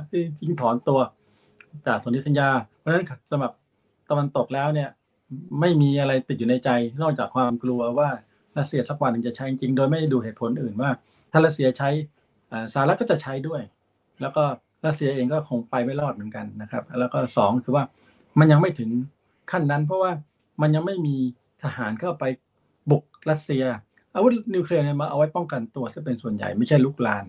[0.45, 1.01] ยิ่งถอนตัว
[1.87, 2.49] จากสนธิสัญญา
[2.79, 3.53] เพราะฉะนั้นสำหรับ
[4.11, 4.89] ตะวันตกแล้วเนี่ย
[5.61, 6.71] ไม่มีอะไรติดอยู่ในใจ
[7.03, 8.09] นอกจากความกลัวว่า
[8.59, 10.91] รัสเซียสักวันหนึ่งจะใช้จริงโดยไม่ดูเหตุผลอื่นว่า
[11.33, 11.89] ถ้ารัสเซียใช้
[12.75, 13.63] สหรัฐก็จะใช้ด้วย
[14.21, 14.45] แล้วก็
[14.87, 17.85] รัสเซียเองก็คงไปไม่รอดเหมือนกันนะครับ แล้วก็สองคือว่า
[18.39, 18.91] มันยังไม่ถึง
[19.51, 20.13] ขั้นนั้น เพราะว่า
[20.63, 21.17] มันยังไม่มี
[21.63, 22.25] ทหารเข้าไป
[22.91, 23.65] บุกรัสเซีย
[24.15, 27.25] อาวุธนิวเคลียร์เนี่ยมาเอาไว้ป้องกันตัวจะเป็นส่วนใหญ่ไม่ใช่ลุกลาน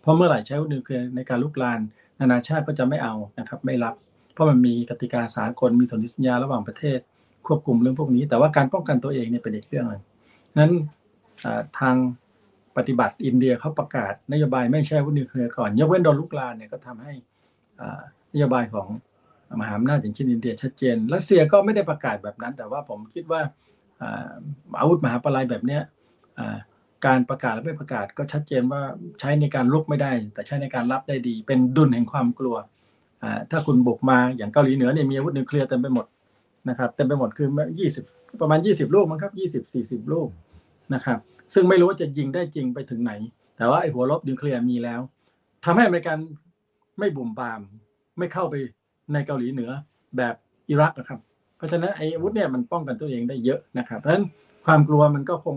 [0.00, 1.80] เพราะเมื่อไหร่ใช้อาวุธนิวเคลียร์ในการลุกลาน
[2.20, 3.94] นานาชาติก็จะไม่เอานะครับ ไม่รับ
[4.34, 6.98] เพราะมันมีกติกาสากลมีสนธิสัญญาระหว่างประเทศ
[7.46, 10.02] ควบคุมเรื่องพวกนี้ แต่ว่าการป้องกันตัวเองเนี่ยเป็นอีกเรื่องหนึ่ง
[10.58, 10.72] นั้น
[11.78, 11.96] ทาง
[12.76, 17.12] ปฏิบัติอินเดียเขาประกาศนโยบายไม่ใช่อาวุธนิวเคลียร์ก่อน ยกเว้นโดนลุกลานเนี่ยก็ทำให้
[18.34, 18.88] นโยบายของ
[19.60, 23.40] มหาอำนาจอย่างเช่นอินเดียชัดเจนรัสเซียก็ไม่ได้ประกาศแบบนั้น แต่ว่าผมคิดว่า
[24.80, 25.82] อาวุธมหาปลายแบบเนี้ย
[27.06, 28.82] การประกาศและไม่ประกาศก็ชัดเจนว่า
[29.20, 32.56] ใช้ในการลุกไม่ได้ แต่ใช้ในการรับได้ดี เป็นดุลแห่งความกลัว
[33.50, 36.06] ถ้าคุณบุกมาอย่างเกาหลีเหนือเนี่ยมีอาวุธนิวเคลียร์เต็มไปหมด
[36.68, 38.04] นะครับเต็มไปหมดคือยี่สิบ
[38.40, 40.28] ประมาณยี่สิบลูกมั้งครับยี่สิบสี่สิบลูก
[40.94, 41.18] นะครับ
[41.54, 43.12] ซึ่งไม่รู้ว่าจะยิงได้จริงไปถึงไหน
[43.56, 45.00] แต่ว่าไอ้หัวลบนิวเคลียร์มีแล้ว
[45.64, 46.18] ทำให้อเมริกัน
[46.98, 47.60] ไม่บุ่มบาม
[48.18, 48.54] ไม่เข้าไป
[49.12, 49.70] ในเกาหลีเหนือ
[50.16, 50.34] แบบ
[50.68, 51.20] อิรักนะครับ
[51.56, 54.24] เพราะฉะนั้นไอ้อาวุธเนี่ยมันป้องกันตัวเองได้เยอะนะครับ เพราะฉะนั้น
[54.66, 55.56] ความกลัวมันก็คง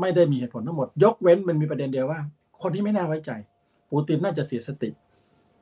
[0.00, 2.20] ไม่ได้มีเหตุผลทั้งหมด ยกเว้นมันมีประเด็นเดียวว่า
[2.62, 3.30] คนที่ไม่น่าไว้ใจ
[3.90, 4.90] ปูตินน่าจะเสียสติ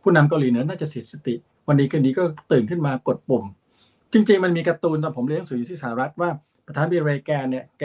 [0.02, 1.34] ผู้นำเกาหลีเหนือน่าจะเสียสติ
[1.66, 3.44] วันดีคืนดีก็ตื่นขึ้นมากดปุ่ม
[4.12, 6.30] จริง ๆ มันมีการ์ตูนตอนผมเรียนหนังสืออยู่ที่สหรัฐว่า
[6.66, 7.82] ประธานบิเรแกนเนี่ยแก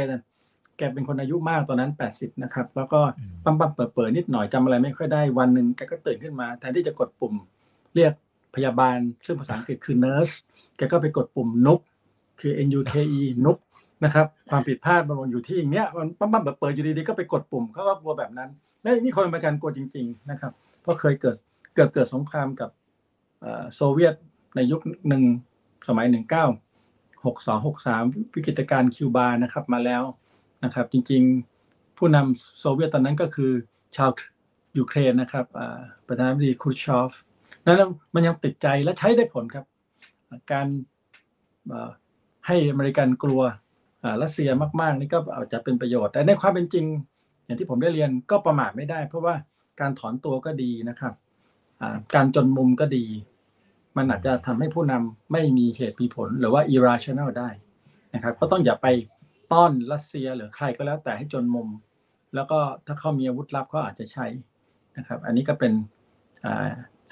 [0.79, 2.99] แกเป็นคนอายุมากตอนนั้น80นะครับ แล้วก็
[3.43, 7.33] ปั๊มปั๊มเปิดเปิดนิดหน่อยจำอะไรไม่ค่อยได้วันหนึ่งแกก็ตื่นขึ้นมา แทนที่จะกดปุ่ม
[7.95, 8.13] เรียก
[8.55, 10.35] พยาบาล ซึ่งภาษาอังกฤษคือ nurse
[10.77, 11.79] แกก็ไปกดปุ่มนุก
[12.41, 13.57] คือ n u k e นุก
[14.03, 18.49] นะครับ ความผิดพลาดมันอยู่ที่อย่างเงี้ยมันปั๊มปั๊มเปิดอยู่ดีๆก็ไปกดปุ่มเขาก็กลัวแบบนั้น
[18.81, 21.37] และนี่คนอเมริกันกลัวจริง ๆนะครับ เพราะเคยเกิด
[21.75, 22.69] เกิดเกิดสงครามกับ
[23.75, 24.15] โซเวียต
[24.55, 25.23] ในยุคหนึ่ง
[25.87, 26.45] สมัยหนึ่งเก้า
[27.25, 28.03] หกสองหกสาม
[28.35, 30.03] วิกฤตการณ์คิวบานะครับมาแล้ว
[30.63, 33.51] นะครับ จริงๆผู้นำโซเวียตตอนนั้นก็คือ
[33.95, 34.09] ชาว
[34.77, 35.45] ยูเครนนะครับ
[36.07, 37.11] ประธานาธิบดีคูชอฟ
[37.65, 37.83] นั้น
[38.15, 39.65] มันยังติดใจและใช้ได้ผลครับ
[40.51, 40.67] การ
[42.47, 43.41] ให้อเมริกันกลัว
[44.21, 44.49] รัสเซีย
[44.81, 46.85] มาก ๆ นี่ก็อาจจะเป็นประโยชน์ แต่ในความเป็นจริง
[47.45, 49.35] อย่างที่ผมได้เรียนก็ประมาทไม่ได้ เพราะว่า
[49.79, 51.13] การถอนตัวก็ดีนะครับ
[52.15, 53.05] การจนมุมก็ดี
[53.97, 57.49] มันอาจจะทำให้ผู้นำไม่มีเหตุมีผล หรือว่า irrational ได้
[58.13, 58.87] นะครับก็ต้องอย่าไป
[59.53, 61.69] ต้อนรัสเซียหรือใครก็แล้วแต่ให้จนมุม
[62.35, 64.25] แล้วก็ถ้าเขามีอาวุธลับเขาอาจจะใช้
[64.97, 65.73] นะครับ อันนี้ก็เป็น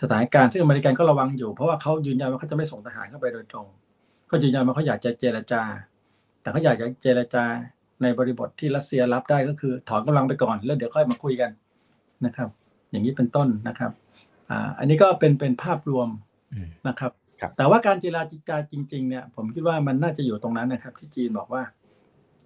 [0.01, 3.67] สถานการณ์ซึ่งอเมริกันก็ระวังอยู่ เพราะว่าเขายืนยันว่าเขาจะไม่ส่งทหารเข้าไปโดยตรง
[4.27, 5.61] เขายืนยันว่าเขาอยากจะเจรจา
[6.41, 7.43] แต่เขาอยากจะเจรจา
[8.01, 11.51] ในบริบทที่รัสเซียรับได้ก็คือ ถอนกำลังไปก่อน แล้วเดี๋ยวค่อยมาคุยกัน
[12.25, 12.49] นะครับ
[12.91, 13.91] อย่างนี้เป็นต้นนะครับ
[14.49, 16.09] อ่าอันนี้ก็เป็นเป็นภาพรวม
[16.87, 17.11] นะครับ
[17.57, 18.17] แต่ว่าการเจร
[18.49, 21.61] จาจริงๆเนี่ยผมคิดว่ามันน่าจะอยู่ตรงนั้นนะครับ ที่จีนบอกว่า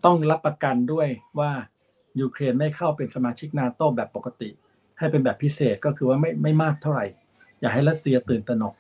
[0.06, 1.08] ต้องรับประกันด้วย
[1.40, 1.52] ว่า
[2.20, 4.50] ยูเครนไม่เข้าเป็นสมาชิกนาโตแบบปกติ
[5.00, 7.06] ให้เป็นแบบพิเศษก็คือว่าไม่ไม่มากเท่าไหร่
[7.62, 8.76] อย่าให้รัสเซียตื่นตระหนก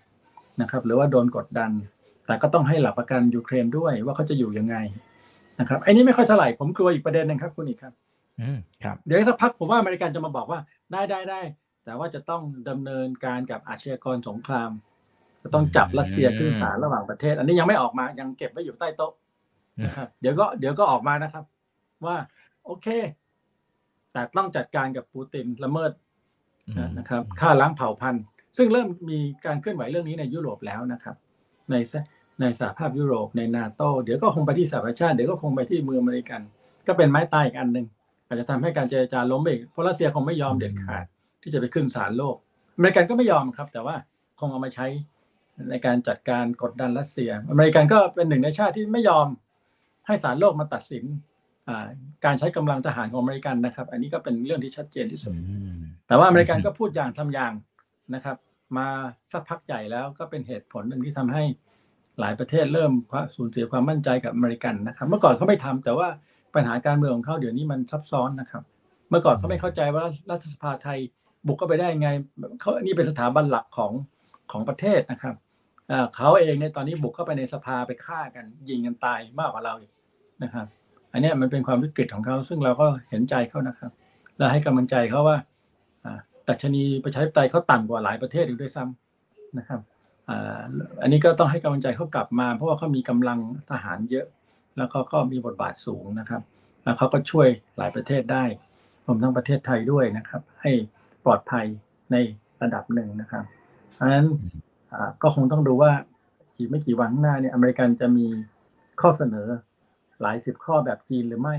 [0.61, 1.72] นะครับ หรือว่าโดนกดดัน
[2.26, 4.76] แต่ก็ต้องให้หลักประกันยูเครนด้วยว่าเขาจะอยู่ยังไง
[5.59, 7.93] นะครับไอ้นี้ไม่ค่อยเท่าไหร่ผมกลัวอีกประเด็นหนึงครับคุณอีกครับ
[8.41, 10.59] อืมครับ เดี๋ยวอีกสักพักผมว่าอเมริกันจะมาบอกว่า
[10.91, 11.41] ได้ได้ได้
[11.86, 14.72] แต่ว่าจะต้องดำเนินการกับอาชญากรสงคราม
[15.43, 19.11] จะต้องจับรัสเซียขึ้นศาลระหว่างประเทศ อันนี้ยังไม่ออกมายังเก็บไว้อยู่ใต้โต๊ะ
[19.84, 21.43] นะครับเดี๋ยวก็เดี๋ยวก็ออกมานะครับ
[22.05, 22.17] ว่า
[22.65, 22.88] โอเค
[24.11, 25.91] แต่ต้องจัดการกับปูตินละเมิด
[26.67, 28.23] อืมนะครับฆ่าล้างเผ่าพันธุ์
[28.57, 31.15] ซึ่งเริ่มมีการเคลื่อนไหวเรื่องนี้ในยุโรปแล้วนะครับ
[31.71, 31.93] ในส
[32.41, 36.41] ในสหภาพยุโรปในนาโตเดี๋ยวก็คงไปที่สหประชาติเดี๋ยวก็คงไปที่เมืองอเมริกัน
[36.88, 37.86] ก็เป็นไม้ตายอีกอันหนึ่ง
[38.27, 41.05] อาจจะทำให้การเจรจาล้มไปอีกเพราะรัสเซียคงไม่ยอมเด็ดขาด
[41.41, 42.36] ที่จะไปขึ้นศาลโลก
[42.75, 43.95] อเมริกันก็ไม่ยอมครับ แต่ว่า
[44.39, 44.88] คงเอามาใช้
[45.69, 49.27] ในการจัดการกดดันรัสเซีย อเมริกันก็เป็นหนึ่งในชาติที่ไม่ยอม
[50.08, 51.04] ให้ศาลโลกมาตัดสิน
[51.68, 51.88] อ่า
[52.26, 57.54] การใช้กำลังทหารของอเมริกันนะครับ อันนี้ก็เป็นเรื่องที่ชัดเจนที่สุดอืมแต่ว่าอเมริกันก็พูดอย่างทำอย่าง
[58.16, 58.38] นะครับ
[58.78, 58.88] มา
[59.32, 61.43] สักพักใหญ่แล้วก็เป็นเหตุผลหนึ่งที่ทำให้
[62.20, 62.91] หลายประเทศเริ่ม
[63.36, 66.08] สูญเสียความมั่นใจกับอเมริกันนะครับ เมื่อก่อนเขาไม่ทำแต่ว่า
[66.56, 68.64] ปัญหาการเมืองของเขาเดี๋ยวนี้มันซับซ้อนนะครับ
[69.10, 70.99] เมื่อก่อนเขาไม่เข้าใจว่ารัฐสภาไทย
[71.47, 72.10] บุกเข้าไปได้ยังไง
[72.60, 73.91] เขานี่เป็นสถาบันหลักของ
[74.52, 75.36] ของประเทศนะครับ
[76.16, 79.92] เขาเองเนี่ยตอนนี้บุกเข้าไปในสภาไปฆ่ากัน ยิงกันตายมากกว่าเราอีก
[80.44, 80.66] นะครับ
[81.14, 83.92] อันนี้มันเป็นความวิกฤตของเขา ซึ่งเราก็เห็นใจเขานะครับ
[84.38, 85.38] และให้กำลังใจเขาว่า
[86.48, 89.80] ดัชนีประชาธิปไตยเขาต่ำกว่าหลายประเทศอีกด้วยซ้ำนะครับ
[91.02, 93.39] อันนี้ก็ต้องให้กำลังใจเขากลับมา เพราะว่าเขามีกำลัง
[93.72, 94.26] ทหารเยอะ
[94.76, 96.42] แล้วเขาก็มีบทบาทสูงนะครับ
[96.84, 98.44] แล้วเขาก็ช่วยหลายประเทศได้
[99.06, 100.72] รวมทั้งประเทศไทยด้วยนะครับ ให้
[101.26, 101.66] ปลอดภัย
[102.12, 102.16] ใน
[102.62, 103.44] ระดับหนึ่งนะครับ
[103.94, 104.26] เพราะฉะนั้น
[105.22, 105.92] ก็คงต้องดูว่า
[106.58, 108.26] อีกไม่กี่วันข้างหน้าเนี่ยอเมริกันจะมี
[109.02, 109.48] ข้อเสนอ
[110.22, 111.56] หลายสิบข้อแบบจีนหรือไม่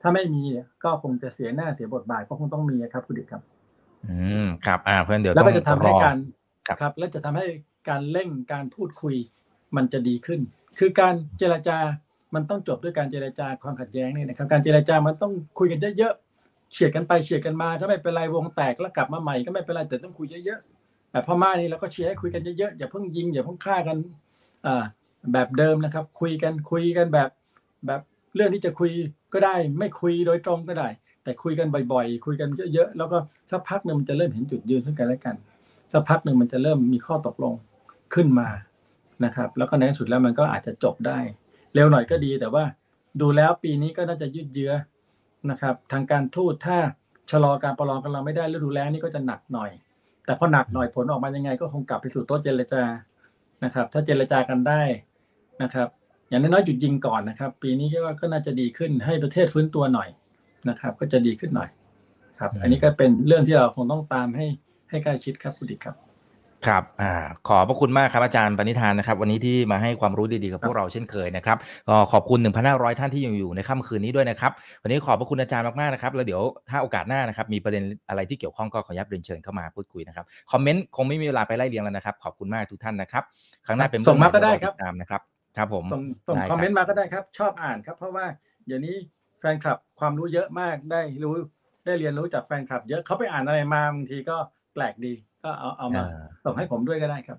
[0.00, 0.42] ถ้าไม่มี
[0.84, 3.42] ก็คงจะเสียหน้าเสียบทบาทก็คงต้องมีครับคุณดิษฐ์ครับ
[4.06, 6.16] อืมครับ อ่าเพราะฉะนั้นเดี๋ยวแล้วต้อก็งจะทำให้อการ
[6.68, 7.46] ครับครับและจะทำให้
[7.88, 9.14] การเร่งการพูดคุย
[9.76, 10.40] มันจะดีขึ้น
[10.78, 11.78] คือการเจรจา
[12.34, 20.71] มันต้องจบด้วยการเจรจาความขัดแย้งนี่นะครับ การเจรจามันต้องคุยกันเยอะๆเฉียดกันไปเฉียดกันมาถ้าไม่เป็นไรวงแตกแล้วกลับมาใหม่ก็ไม่เป็นไรแต่ต้องคุยเยอะๆแต่
[21.26, 23.96] พม่านี่เราก็เชียร์ให้คุยกันเยอะๆอย่าเพิ่งยิงอย่าเพิ่งฆ่ากัน
[24.66, 24.68] อ
[25.32, 27.30] แบบเดิมนะครับ คุยกันคุยกันแบบ
[27.86, 28.00] แบบ
[28.34, 28.90] เรื่องที่จะคุย
[29.34, 30.88] ก็ได้ ไม่คุยโดยตรงก็ได้
[31.24, 33.18] แต่คุยกันบ่อยๆ คุยกันเยอะๆแล้วก็
[33.50, 35.36] สักพักหนึ่งมันจะเริ่มเห็นจุดยืนซึ่งกันและกัน
[35.92, 37.54] สักพักหนึ่งมันจะเริ่มมีข้อตกลง
[38.14, 38.48] ขึ้นมา
[39.24, 41.18] นะครับ แล้วก็ในที่สุดแล้วมันก็อาจจะจบได้
[41.74, 42.64] เร็วหน่อยก็ดีแต่ว่า
[43.20, 44.72] ดูแล้วปีนี้ก็น่าจะยืดเยื้อ
[45.50, 46.78] นะครับ ทางการทูตถ้า
[47.30, 49.70] ชะลอการประลองกันเราไม่ได้ฤดูแล้งนี่ก็จะหนักหน่อย
[50.24, 52.82] แต่พอหนักหน่อยผลออกมายังไง ก็คงกลับไปสู่โต๊ะเจรจา
[53.64, 54.82] นะครับ ถ้าเจรจากันได้
[55.62, 55.88] นะครับ
[56.28, 60.08] อย่างน้อยๆจุดยิงก่อนนะครับ ปีนี้คิดว่าก็น่าจะดีขึ้นให้ประเทศฟื้นตัวหน่อย
[60.68, 61.70] นะครับ ก็จะดีขึ้นหน่อย
[62.38, 64.46] ครับ อันนี้ก็เป็นเรื่องที่เราคงต้องตามให้
[64.90, 65.96] ให้ใกล้ชิดครับคุณดิครับ
[66.66, 67.12] ครับอ่า
[67.48, 71.56] ขอบพระคุณมากครับอาจารย์ปณิธานนะครับ วันนี้ที่มาให้ความรู้ดีๆกับพวกเราเช่นเคยนะครับ
[71.88, 72.38] ก็ขอบคุณ
[72.68, 74.52] 1,500 ท่านที่ยังอยู่ในค่ำคืนนี้ด้วยนะครับ
[74.82, 83.22] วันนี้ขอบพระคุณอาจารย์มากๆนะครับแล้วเดี๋ยวถ้าโอกาสหน้านะครับมีประเด็นอะไรที่เกี่ยวข้องก็ขออนุญาตเรียนเชิญเข้ามาพูดคุยนะครับคอมเมนต์คงไม่มีเวลาไปไล่เรียงแล้วนะครับ ขอบคุณมากทุกท่านนะครับ
[83.66, 85.20] ครั้งหน้าเป็นส่งมาก็เรื่องหนได้ครับเยวเาติตามนะครับ
[85.56, 88.26] ครับผมส่งส่งได้ครับคอมเมนต์มาก็ได้ครับชอบอ่านครับ เพราะว่า
[88.66, 88.94] เดี๋ยวนี้
[89.40, 91.34] แฟนคลับความรู้เยอะมากได้รู้
[91.86, 94.36] ได้เรียนรู้จากแฟนคลับ เยอะเขาไปอ่านอะไรมาบางทีก็
[94.74, 97.38] แปลกดี ก็เอาเอามาอ่าส่งให้ผมด้วยก็ได้ครับ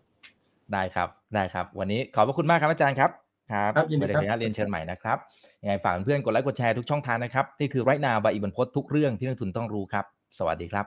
[0.74, 3.10] ได้ครับได้ครับ วันนี้ขอบพระคุณมากครับอาจารย์ครับ
[3.52, 5.18] ครับครับยินดีไว้ครับเดี๋ยวขออนุญาตเรียนเชิญใหม่นะครับ
[5.62, 10.06] ยังไงฝากเพื่อนๆกดไลค์กดแชร์ทุกช่องทางนะครับนี่คือไรนาบายอีบันพศทุกเรื่องที่นักทุนต้องรู้ครับ
[10.38, 10.86] สวัสดีครับ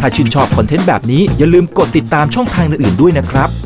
[0.00, 3.65] ถ้าชื่นชอบคอนเทนต์แบบนี้อย่าลืมกดติดตามช่องทางอื่นๆด้วยนะครับไม